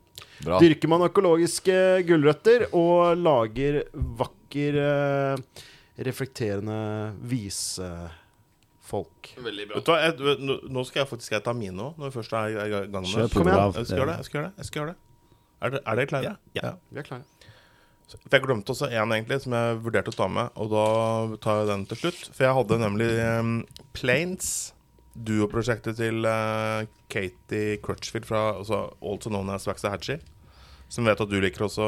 [0.45, 0.57] Bra.
[0.59, 3.83] eh, dyrker man økologiske gulrøtter og lager
[4.23, 5.65] vakker, eh,
[5.99, 6.79] reflekterende
[7.31, 9.31] visefolk.
[9.45, 12.33] Vet du hva, jeg, nå- skal jeg faktisk jeg ta mine òg, når vi først
[12.37, 13.77] er i gang med Kjør på, Kom igjen.
[13.79, 14.17] Jeg skal gjøre det.
[14.19, 14.99] jeg skal gjøre det, jeg skal gjøre det
[15.65, 16.33] Er, det, er dere klare?
[16.59, 16.71] Ja.
[16.91, 17.25] Vi er klare.
[18.05, 20.85] For Jeg glemte også en egentlig som jeg vurderte å ta med, og da
[21.41, 22.21] tar jeg den til slutt.
[22.37, 23.07] For jeg hadde nemlig
[23.41, 23.55] um,
[23.97, 24.51] Planes,
[25.17, 30.19] duoprosjektet til uh, Katie Crutchfield fra altså, also known as Waxahachie.
[30.89, 31.83] Som vet at du liker også,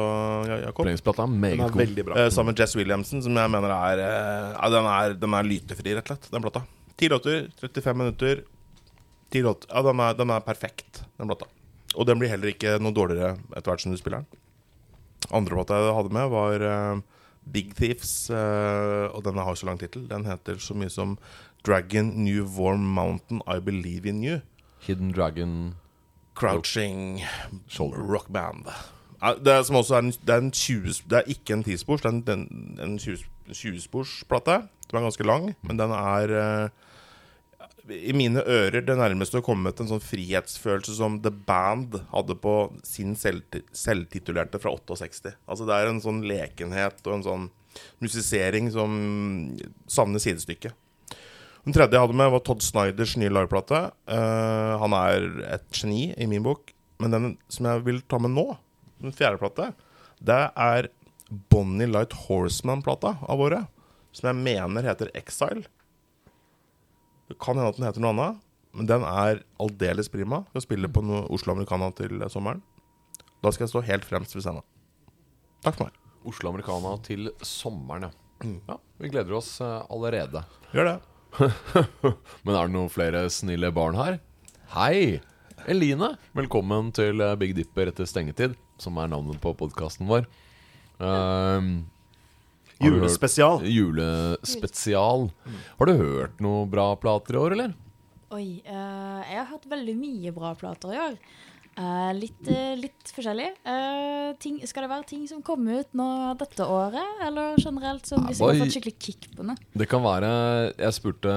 [0.49, 0.83] Ja- Jakob.
[0.85, 1.81] Planesplata er Den meget god.
[1.81, 2.15] veldig bra.
[2.17, 5.93] Eh, sammen med Jess Williamson, som jeg mener er eh, den er, den er lytefri,
[5.95, 6.63] rett og slett, den plata.
[6.97, 8.41] Ti låter, 35 minutter.
[9.31, 11.45] Ti låter Ja, den er, den er perfekt, den plata.
[11.95, 14.27] Og den blir heller ikke noe dårligere etter hvert som du spiller den.
[15.31, 17.01] Andre plata jeg hadde med, var eh,
[17.49, 20.07] Big Thieves, eh, og denne har så lang tittel.
[20.09, 21.17] Den heter så mye som
[21.63, 24.41] Dragon New Warm Mountain I Believe in You.
[24.85, 25.75] Hidden Dragon
[26.37, 27.23] Crouching
[27.67, 28.05] Shoulder.
[28.05, 28.69] Rock Band.
[29.41, 32.03] Det er, som også er en, det, er en 20, det er ikke en 10-spors,
[32.05, 32.97] det er en, en,
[33.49, 34.59] 20-sporsplate.
[34.61, 36.69] 20 den er ganske lang, men den er eh,
[38.07, 42.37] i mine ører det nærmeste å komme til en sånn frihetsfølelse som The Band hadde
[42.39, 42.55] på
[42.87, 45.33] sin selv, selvtitulerte fra 68.
[45.47, 47.47] Altså Det er en sånn lekenhet og en sånn
[48.03, 48.93] musisering som
[49.91, 50.73] savner sidestykke.
[51.67, 53.79] Den tredje jeg hadde med, var Todd Snyders nye liveplate.
[54.07, 55.25] Uh, han er
[55.57, 56.69] et geni i min bok.
[57.03, 58.45] Men den som jeg vil ta med nå,
[59.03, 59.65] den fjerde plate,
[60.23, 60.87] det er
[61.51, 63.67] Bonnie Light Horseman-plata av året.
[64.15, 65.65] Som jeg mener heter Exile.
[67.27, 68.39] Det kan hende at den heter noe annet,
[68.71, 70.45] men den er aldeles prima.
[70.53, 72.63] Skal spille på noe Oslo Americana til sommeren.
[73.43, 74.63] Da skal jeg stå helt fremst ved scenen.
[75.67, 75.99] Takk for meg.
[76.31, 78.55] Oslo Americana til sommeren, ja.
[78.71, 78.79] ja.
[79.03, 80.47] Vi gleder oss eh, allerede.
[80.71, 80.97] Gjør det.
[82.43, 84.19] Men er det noen flere snille barn her?
[84.73, 85.19] Hei!
[85.67, 90.27] Eline, velkommen til eh, Big Dipper etter stengetid, som er navnet på podkasten vår.
[91.03, 91.73] Ehm,
[92.81, 93.59] julespesial.
[93.59, 93.73] hørt-.
[93.73, 95.27] Julespesial.
[95.79, 97.75] Har du hørt noen bra plater i år, eller?
[98.35, 101.19] Oi, uh, jeg har hørt veldig mye bra plater i år.
[101.77, 103.51] Eh, litt, eh, litt forskjellig.
[103.61, 106.07] Uh, ting, skal det være ting som kommer ut nå
[106.39, 109.61] dette året, eller generelt som vi skal få har fått skikkelig kick på noe?
[109.77, 110.31] Det kan være
[110.73, 111.35] Jeg spurte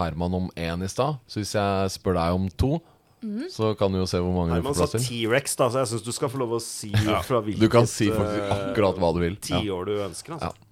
[0.00, 2.72] Herman om én i stad, så hvis jeg spør deg om to,
[3.52, 5.04] så kan du jo se hvor mange du får plass til.
[5.04, 6.90] T-rex, da, så jeg syns du skal få lov å si
[7.28, 9.36] fra hvilket Du kan si faktisk akkurat hva du vil.
[9.36, 9.60] Ja.
[9.60, 10.36] tiår du ønsker.
[10.38, 10.63] Altså.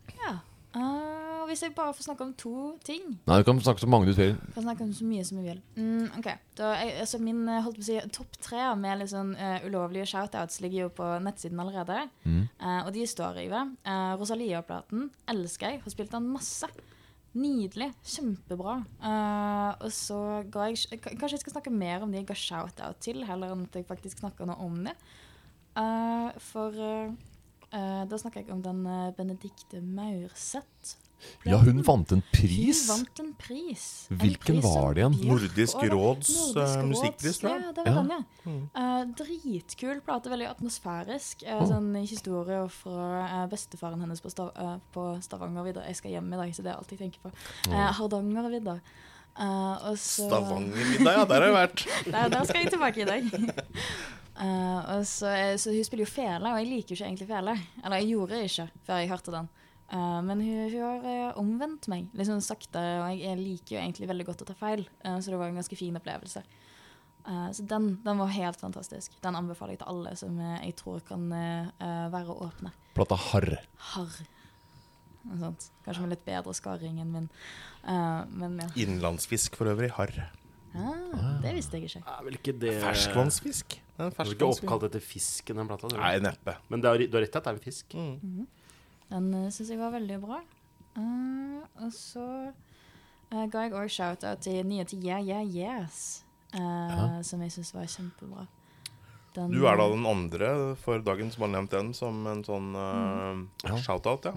[1.53, 4.16] Hvis jeg bare får snakke om to ting Nei, du kan snakke så mange du
[4.16, 4.30] vil.
[4.55, 5.59] Kan snakke om så mye som jeg vil.
[5.76, 9.11] Mm, ok, da, jeg, altså Min eh, holdt på å si, topp tre med litt
[9.12, 12.07] sånn uh, ulovlige shoutouts ligger jo på nettsiden allerede.
[12.24, 12.46] Mm.
[12.57, 13.74] Uh, og de står i ved.
[13.84, 15.82] Uh, Rosalia-platen elsker jeg.
[15.84, 16.70] Har spilt den masse.
[17.36, 17.90] Nydelig.
[18.14, 18.78] Kjempebra.
[19.80, 20.18] Og så
[20.53, 23.68] ga jeg Kanskje jeg skal snakke mer om de jeg ga shoutout til, heller enn
[23.68, 24.92] at jeg faktisk snakker noe om det.
[26.44, 26.76] For
[27.72, 28.84] Da snakker jeg om den
[29.16, 30.98] Benedicte Maurseth.
[31.44, 32.84] Ja, hun vant en pris.
[32.88, 33.84] Hun vant en pris.
[34.10, 35.16] En Hvilken pris var det igjen?
[35.28, 37.62] Nordisk Råds, eh, musikkpris, tror jeg.
[37.64, 38.02] Ja, det var Ja.
[38.02, 38.56] den, ja.
[38.78, 41.42] Uh, dritkul plate, veldig atmosfærisk.
[41.46, 44.52] Eh, Sånn historie fra eh, bestefaren hennes på, Stav
[44.94, 45.86] på Stavangervidda.
[45.86, 47.32] Jeg skal hjem i dag, så det er alt jeg tenker på.
[47.68, 48.80] Uh, Hardangervidda.
[49.32, 51.24] Uh, så- Stavangermiddag, ja.
[51.24, 51.86] Der har jeg vært.
[52.12, 53.24] Der, der skal jeg tilbake i dag.
[54.36, 57.58] Uh, og så, så hun spiller jo fele, og jeg liker jo ikke egentlig fele.
[57.84, 59.48] Eller jeg gjorde det ikke før jeg hørte den.
[59.93, 63.80] Eh, men hun, hun har uh, omvendt meg liksom sakte, og jeg, jeg liker jo
[63.84, 64.86] egentlig veldig godt å ta feil.
[65.05, 66.45] uh, så det var en ganske fin opplevelse.
[67.22, 69.14] Eh, så den, den var helt fantastisk.
[69.22, 72.72] Den anbefaler jeg til alle som jeg tror kan være åpne.
[72.97, 73.53] Plata Harr.
[73.93, 74.16] Harr.
[75.22, 75.68] Sånt.
[75.86, 77.28] Kanskje med litt bedre skaring enn min.
[77.86, 78.68] Eh, men ja.
[78.84, 79.93] Innlandsfisk for øvrig.
[79.97, 80.16] Harr.
[80.72, 82.01] Ah, det visste jeg ikke.
[82.09, 83.76] Er vel ikke det Ferskvannsfisk.
[83.76, 85.90] Det er en Det er ikke oppkalt etter fisken, den plata?
[85.95, 86.57] Nei, neppe.
[86.72, 87.97] Men det er, du har rett i at det er fisk.
[89.12, 90.40] Den uh, syns jeg var veldig bra.
[90.96, 96.24] Uh, og så uh, ga jeg òg shout-out til nye til Yeah Yeah Yes,
[96.56, 98.46] uh, som jeg syns var kjempebra.
[99.32, 102.72] Den, Du er da den andre for dagen som har nevnt den som en sånn
[102.76, 103.76] uh, Ja.
[103.80, 104.34] shout-out, ja.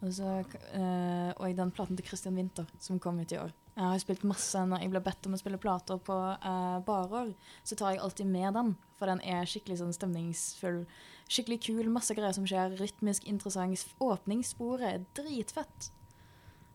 [0.00, 0.28] Og så
[0.72, 3.52] eh, og den platen til Christian Winther, som kom ut i år.
[3.74, 7.30] Jeg har spilt masse når jeg blir bedt om å spille plater på uh, barer.
[7.64, 10.82] Så tar jeg alltid med den, for den er skikkelig sånn stemningsfull.
[11.30, 12.74] Skikkelig kul, masse greier som skjer.
[12.80, 13.86] Rytmisk interessant.
[14.04, 15.90] Åpningssporet er dritfett.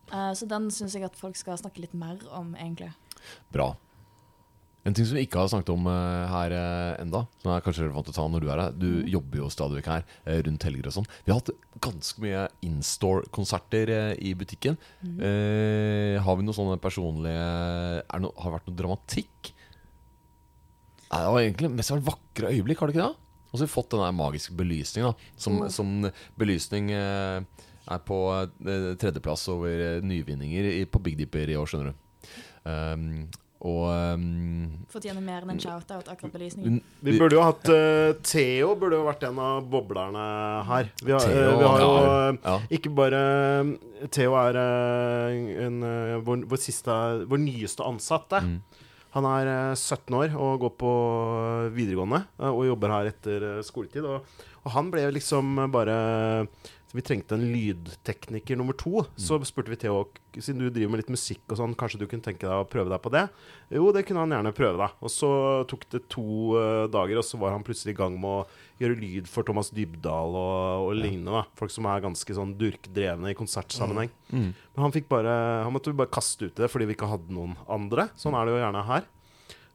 [0.10, 2.94] Uh, så den syns jeg at folk skal snakke litt mer om, egentlig.
[3.54, 3.74] Bra.
[4.86, 7.88] En ting som vi ikke har snakket om eh, her uh, enda, som er kanskje
[7.88, 8.76] relevant å ta når du er her.
[8.78, 11.10] Du jobber jo stadig vekk her eh, rundt helger og sånn.
[11.26, 11.50] Vi har hatt
[11.82, 14.78] ganske mye in-store-konserter eh, i butikken.
[15.02, 19.54] Eh, har vi noe sånne personlige er det Har det vært noe dramatikk?
[21.06, 23.22] Nei, det var egentlig mest vært vakre øyeblikk, har det ikke det?
[23.50, 25.34] Og så har vi fått den der magiske belysningen, da.
[25.40, 31.50] Som, som belysning eh, er på eh, tredjeplass over eh, nyvinninger i, på Big Dipper
[31.50, 32.30] i år, skjønner du.
[32.66, 33.06] Um,
[33.66, 36.78] og um, Fortjener mer enn en shout-out, akkurat på lysningen.
[37.06, 40.26] Vi burde jo hatt uh, Theo burde jo vært en av boblerne
[40.70, 40.92] her.
[41.02, 43.22] Vi har, Theo, uh, vi har jo ja, eh, ikke bare
[44.14, 45.82] Theo er en,
[46.28, 48.44] vår, vår, siste, vår nyeste ansatte.
[48.46, 48.60] Mm.
[49.16, 50.94] Han er eh, 17 år og går på
[51.76, 54.06] videregående og jobber her etter skoletid.
[54.06, 55.98] Og, og han ble liksom bare
[56.96, 59.04] Vi trengte en lydtekniker nummer to.
[59.20, 62.24] Så spurte vi Theo siden du driver med litt musikk og sånn, kanskje du kunne
[62.26, 63.24] tenke deg å prøve deg på det?
[63.72, 64.90] Jo, det kunne han gjerne prøve, da.
[65.00, 65.30] Og så
[65.70, 66.26] tok det to
[66.58, 69.72] uh, dager, og så var han plutselig i gang med å gjøre lyd for Thomas
[69.76, 71.40] Dybdahl og, og lignende.
[71.40, 74.12] da Folk som er ganske sånn durkdrevne i konsertsammenheng.
[74.32, 74.52] Mm.
[74.52, 75.34] Men han fikk bare
[75.64, 78.10] Han måtte bare kaste ut det fordi vi ikke hadde noen andre.
[78.20, 79.12] Sånn er det jo gjerne her.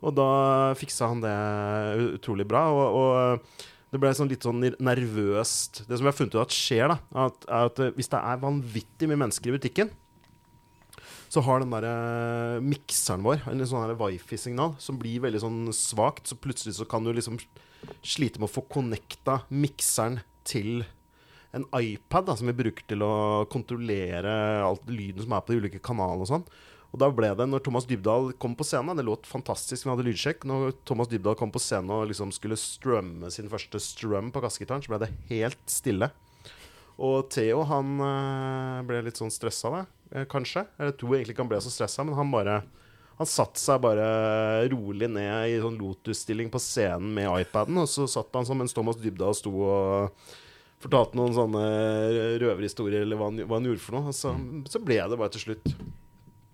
[0.00, 0.30] Og da
[0.80, 1.36] fiksa han det
[2.16, 2.66] utrolig bra.
[2.72, 5.82] Og, og det ble sånn litt sånn nervøst.
[5.88, 8.44] Det som jeg har funnet ut at skjer, da, at, er at hvis det er
[8.44, 9.90] vanvittig mye mennesker i butikken,
[11.30, 16.26] så har den der eh, mikseren vår en sånn wifi-signal som blir veldig sånn svakt.
[16.26, 17.38] Så plutselig så kan du liksom
[18.02, 20.82] slite med å få connecta mikseren til
[21.54, 24.32] en iPad da, som vi bruker til å kontrollere
[24.62, 26.46] alt lyden som er på de ulike kanalene og sånn.
[26.90, 30.06] Og da ble det, når Thomas Dybdahl kom på scenen Det låt fantastisk, vi hadde
[30.08, 30.46] lydsjekk.
[30.48, 34.82] Når Thomas Dybdahl kom på scenen og liksom skulle strømme sin første strøm på kassegitaren,
[34.82, 36.10] så ble det helt stille.
[37.00, 40.66] Og Theo han eh, ble litt sånn stressa, da, eh, kanskje.
[40.82, 42.62] Jeg tror egentlig ikke han ble så stressa, men han bare
[43.20, 48.06] Han satte seg bare rolig ned i sånn lotus-stilling på scenen med iPaden, og så
[48.08, 50.22] satt han sånn mens Thomas Dybdahl sto og
[50.80, 51.64] fortalte noen sånne
[52.40, 54.14] røverhistorier, eller hva han, hva han gjorde for noe.
[54.16, 54.32] Så,
[54.72, 55.68] så ble det bare til slutt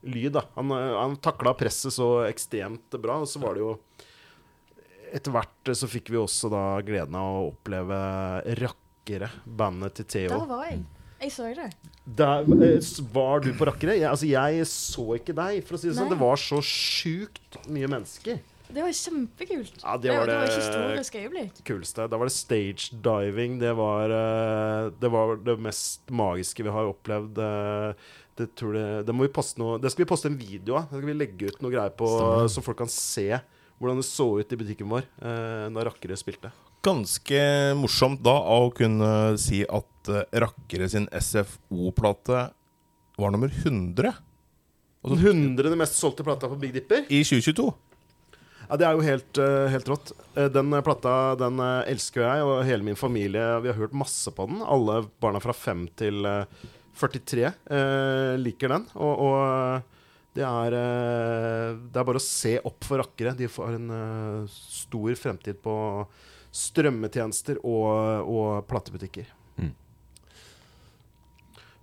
[0.02, 0.42] lyd, da.
[0.56, 3.78] Han, eh, han takla presset så ekstremt bra, og så var det jo
[5.16, 7.98] Etter hvert så fikk vi også da gleden av å oppleve
[8.58, 10.32] Rakkere, bandet til Theo.
[10.34, 10.80] Der var jeg.
[11.22, 11.68] Jeg så det.
[12.18, 13.94] Der, eh, var du på Rakkere?
[13.96, 16.10] Jeg, altså, jeg så ikke deg, for å si det sånn.
[16.10, 18.42] Det var så sjukt mye mennesker.
[18.66, 19.78] Det var kjempekult.
[19.84, 21.62] Ja, det var det det- var historisk øyeblikk.
[21.64, 22.10] kuleste.
[22.10, 23.60] Da var det stage diving.
[23.60, 27.38] Det var, eh, det var det mest magiske vi har opplevd.
[28.36, 30.76] Eh, Det, tror det, det må vi poste noe Det skal vi poste en video
[30.76, 30.90] av.
[30.90, 32.08] Det skal vi legge ut noe greier på,
[32.52, 33.30] så folk kan se
[33.76, 36.48] hvordan det så ut i butikken vår eh, da Rakkere spilte.
[36.86, 37.40] Ganske
[37.76, 39.08] morsomt da å kunne
[39.42, 42.44] si at uh, Rakkere sin SFO-plate
[43.18, 44.12] var nummer 100
[45.06, 47.04] Altså, Den hundrede mest solgte plata på Big Dipper.
[47.12, 47.66] i 2022.
[48.68, 50.12] Ja, Det er jo helt, eh, helt rått.
[50.34, 53.60] Eh, den eh, plata den eh, elsker jeg og hele min familie.
[53.62, 54.62] Vi har hørt masse på den.
[54.66, 56.44] Alle barna fra 5 til eh,
[56.96, 58.86] 43 eh, liker den.
[58.96, 59.80] Og, og eh,
[60.36, 63.34] det er eh, Det er bare å se opp for rakkere.
[63.38, 65.74] De får en eh, stor fremtid på
[66.56, 69.28] strømmetjenester og, og platebutikker.
[69.60, 69.72] Mm.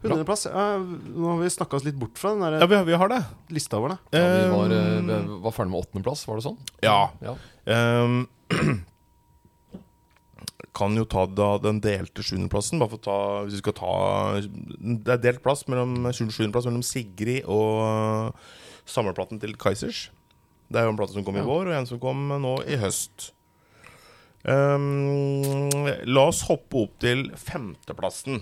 [0.03, 0.47] Hundredeplass.
[0.49, 3.11] Ja, nå har vi snakka oss litt bort fra den der Ja, vi, vi har
[3.13, 3.21] det.
[3.55, 3.95] lista vår.
[4.11, 6.57] Ja, vi var, Um, vi var ferdig med åttendeplass, var det sånn?
[6.83, 6.97] Ja.
[7.23, 7.35] Ja.
[7.71, 8.25] Ehm,
[10.73, 12.81] kan jo ta da den delte sjuendeplassen.
[12.81, 13.93] Bare for å ta Hvis vi skal ta
[14.41, 18.33] Det er delt plass mellom sjuendeplass mellom Sigrid og
[18.89, 20.07] samleplaten til Kaizers.
[20.73, 22.79] Det er jo en plate som kom i vår, og en som kom nå i
[22.81, 23.29] høst.
[24.43, 25.69] Um,
[26.03, 28.41] la oss hoppe opp til femteplassen,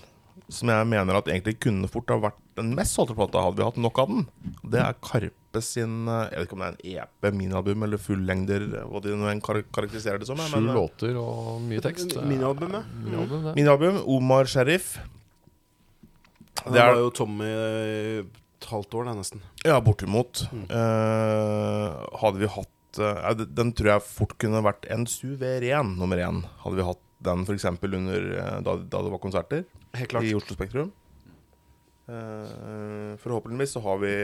[0.51, 3.63] som jeg mener at egentlig kunne fort ha vært den mest solgte plata, hadde vi
[3.63, 4.25] hatt nok av den.
[4.73, 7.99] Det er Karpe sin eh, Jeg vet ikke om det er en EP, minialbum eller
[8.01, 10.37] fullengder, hva de nå enn kar karakteriserer det som.
[10.43, 12.17] Sju eh, låter og mye tekst.
[12.27, 12.91] Minialbumet.
[13.05, 13.55] Minialbum, det.
[13.57, 14.97] Minialbum, Omar Sheriff.
[16.61, 18.19] Det er- var jo Tommy eh,
[18.61, 19.41] et halvt år, det, nesten.
[19.65, 20.43] Ja, bortimot.
[20.51, 21.87] Eh,
[22.21, 26.43] hadde vi hatt uh, den- Den tror jeg fort kunne vært en suveren nummer én.
[26.63, 27.65] Hadde vi hatt den f.eks.
[27.65, 29.63] under eh, da, da det var konserter
[29.93, 30.25] Helt klart.
[30.25, 30.91] i Oslo Spektrum.
[32.11, 34.15] Uh, forhåpentligvis så har vi,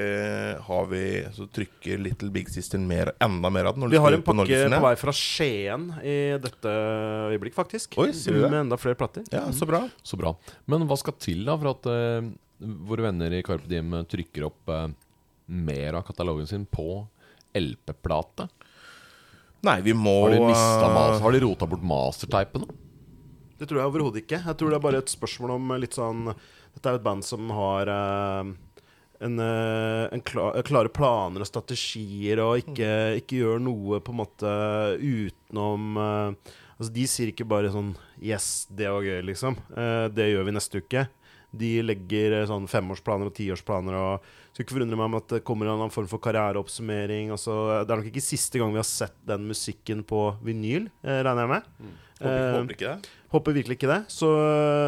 [0.62, 3.89] har vi Så trykker Little Big Sister mer, enda mer av den.
[3.89, 6.74] Vi har en på pakke på vei fra Skien i dette
[7.32, 7.95] øyeblikk, faktisk.
[8.02, 8.50] Oi, sier du det?
[8.52, 9.24] Med enda flere plater.
[9.32, 9.86] Ja, så bra.
[10.04, 10.34] Så bra.
[10.66, 12.28] Men hva skal til da for at uh,
[12.89, 14.89] våre venner i Carpe Diem trykker opp uh,
[15.45, 17.06] mer av katalogen sin på
[17.56, 18.50] LP-plate?
[19.68, 22.68] Nei, vi må Har de, mas har de rota bort mastertypen?
[23.58, 24.43] Det tror jeg overhodet ikke.
[24.45, 27.08] Jeg tror det er bare et spørsmål om eh, litt sånn Dette er jo et
[27.08, 28.51] band som har eh,
[29.26, 32.91] en, eh, en klar, klare planer og strategier, og ikke,
[33.24, 34.53] ikke gjør noe på en måte
[35.01, 39.58] utenom eh, Altså De sier ikke bare sånn Yes, det var gøy, liksom.
[39.74, 41.08] Eh, det gjør vi neste uke.
[41.56, 43.95] De legger eh, sånn femårsplaner og tiårsplaner.
[43.95, 47.30] Og skulle ikke forundre meg om at det kommer en annen form for karriereoppsummering.
[47.36, 47.54] Altså,
[47.86, 51.45] det er nok ikke siste gang vi har sett den musikken på vinyl, eh, regner
[51.45, 51.72] jeg med.
[51.78, 53.10] håper, Eh, håper ikke det.
[53.30, 54.00] Håper virkelig ikke det.
[54.10, 54.28] Så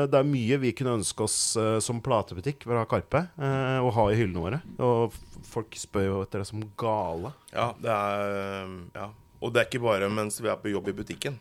[0.09, 3.27] det er mye vi kunne ønske oss øh, som platebutikk ved å ha Karpe.
[3.37, 4.61] øh, og ha i hyllene våre.
[4.79, 5.13] Og
[5.45, 7.33] folk spør jo etter det som gale.
[7.53, 9.09] Ja, det er ja.
[9.39, 11.37] Og det er ikke bare mens vi er på jobb i butikken.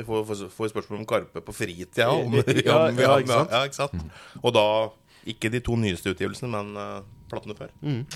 [0.00, 2.08] Vi får, får, får spørsmål om Karpe på fritida.
[2.08, 3.52] Om, Ja, om ja, ikke sant?
[3.52, 4.04] Ja, ikke sant?
[4.40, 4.64] Og da
[5.28, 7.74] ikke de to nyeste utgivelsene, men uh, platene før.
[7.84, 8.06] Mm.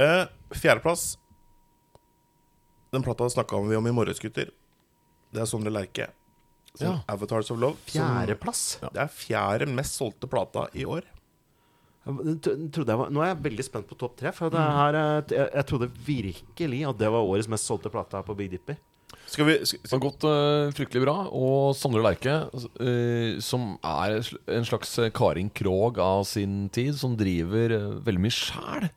[0.00, 0.24] Uh,
[0.56, 1.18] Fjerdeplass.
[2.96, 4.48] Den plata snakka vi om i morges, gutter.
[5.34, 6.08] Det er Sondre Lerche.
[6.80, 6.94] Ja.
[7.12, 7.76] Avatars of Love.
[7.90, 8.78] Fjerdeplass.
[8.88, 11.04] Det er fjerde mest solgte plata i år.
[12.04, 14.32] Var, nå er jeg veldig spent på topp tre.
[14.32, 18.40] For det her, jeg, jeg trodde virkelig at det var årets mest solgte plate på
[18.40, 18.80] Big Dipper.
[19.30, 21.16] Skal vi skal, Det har gått uh, fryktelig bra.
[21.34, 24.20] Og Sondre Lerche, uh, som er
[24.56, 28.88] en slags Karin Krog av sin tid, som driver uh, veldig mye sjæl,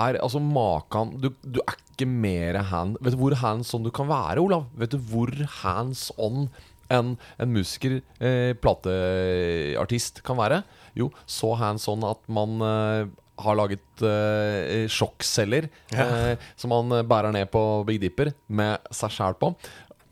[0.00, 3.90] er altså makan du, du er ikke mer hand Vet du hvor hands on du
[3.94, 4.68] kan være, Olav?
[4.78, 5.32] Vet du hvor
[5.62, 6.48] hands on
[6.90, 10.62] en, en musiker, eh, plateartist, kan være?
[10.98, 13.10] Jo, så hands on at man eh,
[13.44, 19.14] har laget uh, sjokkceller eh, som man eh, bærer ned på Big Dipper med seg
[19.14, 19.54] sjæl på.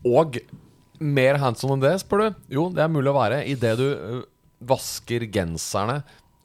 [0.09, 0.39] Og
[0.99, 2.41] mer hands on enn det, spør du?
[2.57, 3.87] Jo, det er mulig å være idet du
[4.59, 6.01] vasker genserne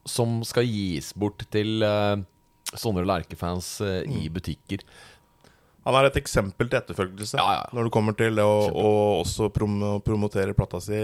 [0.06, 2.20] som skal gis bort til uh,
[2.74, 4.84] Sondre Lerche-fans eh, i butikker.
[5.84, 7.64] Han er et eksempel til etterfølgelse Ja, ja.
[7.76, 11.00] når det kommer til å, å også prom promotere plata si,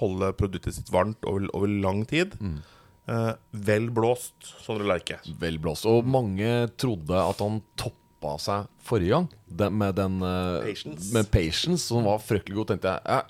[0.00, 2.34] holde produktet sitt varmt over, over lang tid.
[2.42, 2.58] Mm.
[3.04, 3.32] Eh,
[3.66, 4.34] vel blåst,
[4.64, 5.18] Sondre Lerche.
[5.40, 5.84] Vel blåst.
[5.90, 11.12] Og mange trodde at han toppa seg forrige gang den, med den uh, Patience.
[11.12, 12.70] Med Patience, som var fryktelig god.
[12.72, 13.20] Tenkte jeg ja,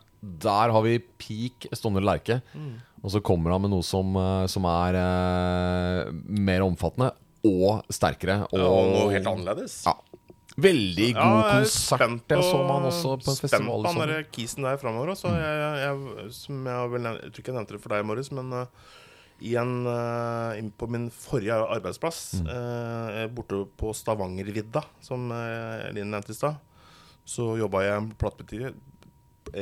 [0.45, 2.41] der har vi peak Sondre Lerche.
[3.05, 7.11] Og så kommer han med noe som, eh, som er uh, mer omfattende
[7.45, 8.47] og sterkere.
[8.55, 9.83] Og, Og noe helt annerledes.
[9.85, 9.99] Ja.
[10.55, 11.99] Veldig god Ja, jeg er konsert.
[11.99, 15.13] spent Jeg så man også på en spent på der kisen der framover.
[15.17, 15.33] Også.
[15.35, 18.55] Jeg, jeg, som jeg, vel, jeg tror ikke jeg nevnte det for deg, Morris, men
[18.55, 18.93] uh,
[19.89, 26.39] uh, inn på min forrige arbeidsplass, uh, borte på Stavangervidda, som uh, Linn nevnte i
[26.39, 26.61] stad,
[27.25, 28.13] så jobba jeg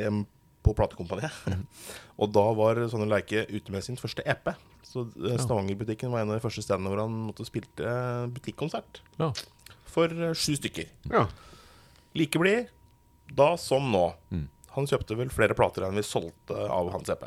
[0.02, 0.20] en
[0.62, 1.34] på platekompaniet.
[2.20, 4.52] og da var Sånne Leike ute med sin første EP.
[4.86, 5.06] Så
[5.40, 7.96] Stavanger-butikken var en av de første stedene hvor han måtte spilte
[8.34, 9.00] butikkonsert.
[9.18, 9.32] Ja.
[9.90, 10.90] For sju stykker.
[11.10, 11.26] Ja.
[12.18, 12.70] Like blid
[13.32, 14.10] da som nå.
[14.30, 14.46] Mm.
[14.76, 17.24] Han kjøpte vel flere plater enn vi solgte av hans EP.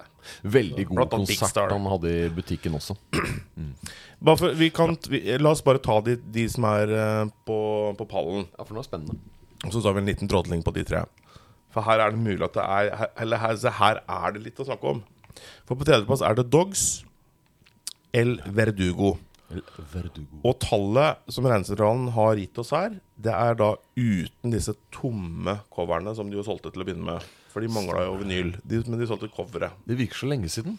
[0.55, 2.95] Veldig god konsert han hadde i butikken også.
[4.25, 7.57] Bare for, vi kan, vi, la oss bare ta de, de som er eh, på,
[7.99, 9.19] på pallen, Ja, for det var spennende.
[9.67, 11.03] og så tar vi en liten trådling på de tre.
[11.75, 14.65] For her er det mulig at det er Eller her, her er det litt å
[14.65, 15.03] snakke om.
[15.67, 17.03] For på tredjeplass er det Dogs
[18.15, 19.17] El Verdugo.
[19.91, 20.39] Verdugo.
[20.47, 26.15] Og tallet som Regnesentralen har gitt oss her, det er da uten disse tomme coverne
[26.17, 27.29] som de jo solgte til å begynne med.
[27.53, 28.55] For de mangla jo vinyl.
[28.67, 29.77] De, men de solgte coveret.
[29.87, 30.75] Det virker så lenge siden.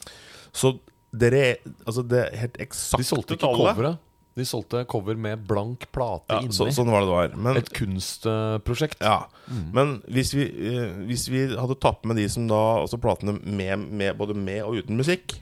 [0.52, 0.76] Så
[1.16, 1.56] dere
[1.86, 4.02] Altså, det helt De solgte ikke tallet coveret.
[4.36, 6.52] De solgte cover med blank plate ja, inni.
[6.52, 7.36] så, Sånn var det det var.
[7.40, 9.00] Men Et kunstprosjekt.
[9.00, 9.30] Ja,
[9.72, 13.86] men hvis vi, eh, hvis vi hadde tatt med de som da Altså platene med,
[13.88, 15.38] med, både med og uten musikk,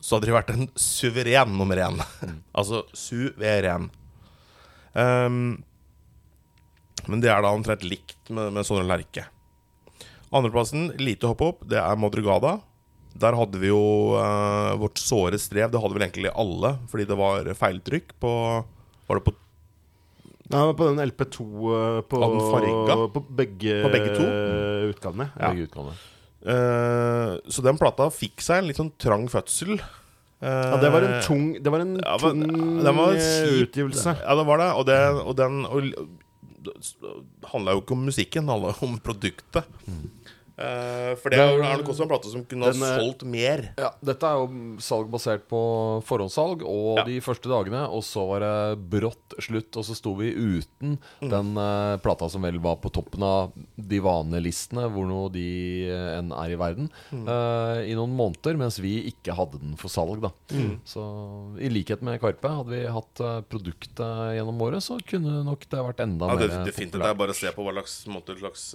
[0.00, 2.00] så hadde de vært en suveren nummer én.
[2.58, 3.90] altså suveren.
[4.96, 5.58] Ehm,
[7.08, 9.26] men det er da omtrent likt med, med Sondre Lerche.
[10.28, 12.58] Andreplassen, lite hopp opp, det er Madrugada.
[13.18, 15.72] Der hadde vi jo eh, vårt såre strev.
[15.72, 18.32] Det hadde vel egentlig alle, fordi det var feiltrykk på
[19.08, 19.34] Var det på
[20.48, 21.44] Nei, på den LP2
[21.76, 22.20] eh, på,
[23.12, 24.22] på begge, På begge to?
[24.24, 25.26] eh, utgavene.
[25.34, 25.50] Ja.
[25.50, 25.96] Begge utgavene.
[26.48, 29.74] Eh, så den plata fikk seg en litt sånn trang fødsel.
[29.76, 33.58] Eh, ja, det var en tung, det var en ja, tung men, den var en
[33.64, 34.14] utgivelse.
[34.22, 34.70] Ja, det var det.
[34.78, 35.90] Og, det, og den og,
[37.52, 39.64] handla jo ikke om musikken, det handla om produktet.
[40.58, 43.60] Eh, for det er er nok også en plate som kunne Den, ha solgt mer.
[43.78, 45.60] Ja, dette er jo salg basert på
[46.02, 47.04] forhåndssalg og Ja.
[47.06, 47.84] de første dagene.
[47.94, 51.30] Og så var det brått slutt, og så sto vi uten Mm.
[51.30, 56.18] den uh, plata som vel var på toppen av de vanelistene, hvor nå de uh,
[56.18, 57.28] enn er i verden, Mm.
[57.86, 60.20] i noen måneder, mens vi ikke hadde den for salg.
[60.20, 60.80] da Mm.
[60.84, 63.14] Så i likhet med Karpe, hadde vi hatt
[63.48, 66.92] produktet gjennom året, så kunne nok det vært enda Ja, det, mer det er fint.
[66.92, 68.74] Det er bare å se på hva slags, måte, slags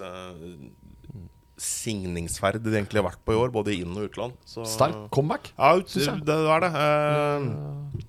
[1.60, 4.34] signingsferd det egentlig har vært på i år, både i inn- og utland.
[4.50, 5.52] Så, Sterk comeback.
[5.58, 6.24] Ja, ut, det, jeg.
[6.26, 6.72] det er det.
[6.84, 8.08] Eh,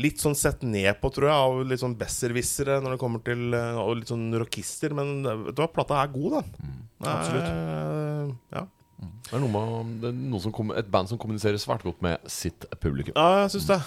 [0.00, 3.52] litt sånn sett ned på, tror jeg, av litt sånn besserwissere når det kommer til
[3.56, 4.94] eh, Og litt sånn rockister.
[4.96, 6.76] Men eh, vet du hva, plata er god, den.
[7.10, 8.36] Absolutt.
[8.56, 8.66] ja.
[9.00, 12.02] Det er, noe med, det er noe som, kom- et band som kommuniserer svært godt
[12.04, 13.14] med sitt publikum.
[13.16, 13.78] ja, jeg syns det.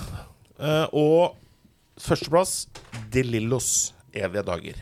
[0.58, 1.36] Eh, og
[2.02, 2.54] førsteplass
[3.14, 4.80] De Lillos evige dager.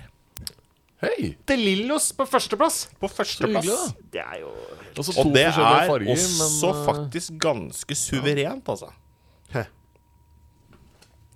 [1.02, 1.32] Hei!
[1.49, 2.84] De Lillos på førsteplass!
[3.02, 3.93] På førsteplass.
[4.14, 8.91] Det er jo Og Og det er farger, også men, eh, faktisk ganske suverent, altså.
[9.49, 9.64] Hæ.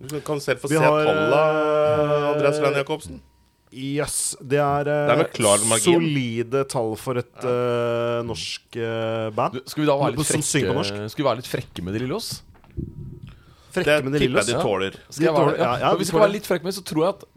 [0.05, 3.22] Du kan selv få Vi se har, tallet, Andreas Lein Jacobsen.
[3.74, 4.36] Yes.
[4.39, 9.53] Det er, eh, Det er solide tall for et uh, norsk uh, band.
[9.57, 12.43] Du, skal vi da være litt frekke, skal vi være litt frekke med De Lillos?
[13.74, 14.61] Frekke Det med De tipper jeg de ja.
[14.61, 15.01] tåler.
[15.09, 17.03] Skal jeg være, ja, ja, ja, hvis vi skal være litt frekke med, så tror
[17.03, 17.28] jeg at,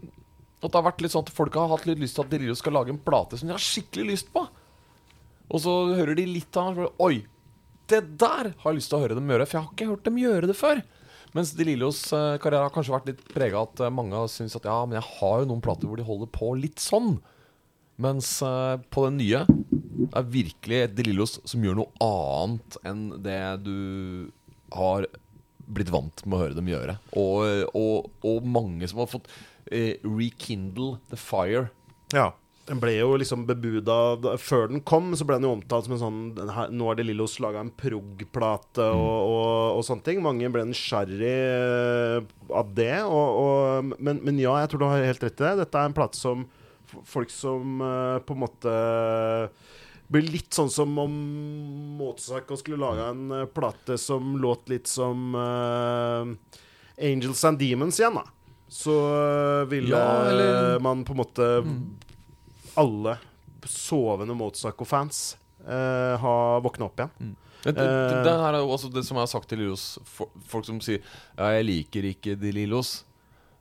[0.59, 2.55] at det har vært litt sånn at folk har hatt litt lyst til at De
[2.57, 4.43] skal lage en plate som de har skikkelig lyst på.
[5.49, 7.23] Og så hører de litt av den, Oi,
[7.89, 10.05] det der har jeg lyst til å høre dem gjøre, for jeg har ikke hørt
[10.05, 10.81] dem gjøre det før.
[11.37, 14.57] Mens De Lillos eh, karriere har kanskje vært litt prega at eh, mange har syntes
[14.57, 17.19] at ja, men jeg har jo noen plater hvor de holder på litt sånn.
[18.01, 19.43] Mens eh, på den nye
[19.99, 23.75] det er virkelig De Lillos som gjør noe annet enn det du
[24.73, 25.05] har
[25.69, 26.97] blitt vant med å høre dem gjøre.
[27.19, 29.29] Og, og, og mange som har fått
[29.69, 31.69] rekindle the fire.
[32.15, 32.31] Ja.
[32.69, 33.95] Den ble jo liksom bebuda
[34.37, 37.05] Før den kom, så ble den jo omtalt som en sånn her, Nå har De
[37.07, 40.21] Lillos laga en prog-plate og, og, og sånne ting.
[40.21, 42.93] Mange ble nysgjerrig eh, av det.
[43.09, 45.55] Og, men, men ja, jeg tror du har helt rett i det.
[45.63, 46.45] Dette er en plate som
[47.05, 48.71] folk som uh, på en måte
[50.09, 51.17] blir litt sånn som om
[51.99, 56.25] Mozart skulle laga en eh, plate som låt litt som uh,
[56.97, 58.25] Angels and Demons igjen, da.
[58.69, 61.47] Så eh, ville Ja, eller- man på en måte
[62.77, 63.17] alle
[63.65, 67.35] sovende Mozart-fans eh, ha våkna opp igjen.
[67.63, 68.23] Det, det, Eh.
[68.23, 70.77] det her er jo også det som jeg har sagt til Lillos for, Folk som
[70.79, 71.01] sier
[71.37, 73.03] Ja, jeg liker ikke de Lillos.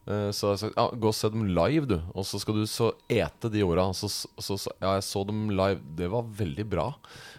[0.08, 1.98] Eh, Så jeg sa ja, gå og se dem live, du.
[2.16, 3.84] Og så skal du så ete de åra.
[3.92, 5.80] Så, så, så, ja, jeg så dem live.
[5.98, 6.86] Det var veldig bra.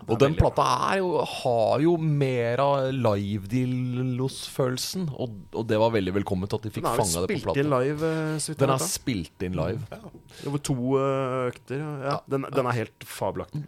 [0.05, 5.09] Og den plata er jo, har jo mer av live-Dillos-følelsen.
[5.17, 7.65] Og, og det var veldig velkomment at de fikk fanga det på plata.
[7.73, 9.81] live, eh, Den er spilt inn live.
[9.91, 9.99] Ja.
[10.49, 11.77] Over to eh, økter.
[12.05, 12.17] Ja.
[12.29, 13.63] Den, den er helt fabelaktig.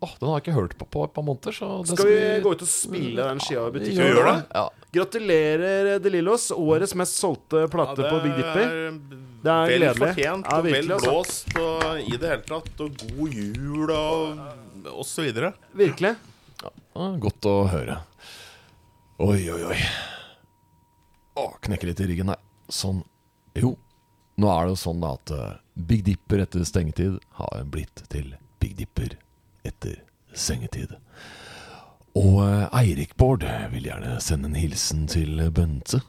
[0.00, 1.52] Åh, den har jeg ikke hørt på på et par måneder.
[1.52, 4.00] Så det Skal vi gå ut og spille den skia i butikken?
[4.00, 4.36] Gjør det?
[4.56, 4.62] Ja.
[4.96, 6.46] Gratulerer, De Lillos.
[6.56, 8.72] Årets mest solgte plate på Big Dipper.
[9.44, 10.08] Det er vel gledelig.
[10.14, 11.10] fortjent Ja, og vel virkelig, altså.
[11.12, 12.82] blåst og i det hele tatt.
[12.86, 14.42] Og god jul og,
[14.96, 15.52] og så videre.
[15.76, 16.14] Virkelig.
[16.64, 18.00] Ja, godt å høre.
[19.20, 19.78] Oi, oi, oi.
[21.40, 22.40] Å, knekker litt i ryggen her.
[22.72, 23.02] Sånn.
[23.58, 23.74] Jo,
[24.40, 28.32] nå er det jo sånn da at eh, Big Dipper etter stengetid har blitt til
[28.62, 29.16] Big Dipper
[29.66, 30.00] etter
[30.34, 30.96] sengetid.
[32.18, 36.02] Og eh, Eirik Bård vil gjerne sende en hilsen til Bente.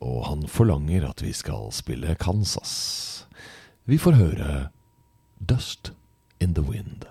[0.00, 3.26] Og han forlanger at vi skal spille Kansas.
[3.84, 4.68] Vi får høre
[5.38, 5.92] Dust
[6.40, 7.04] in the Wind.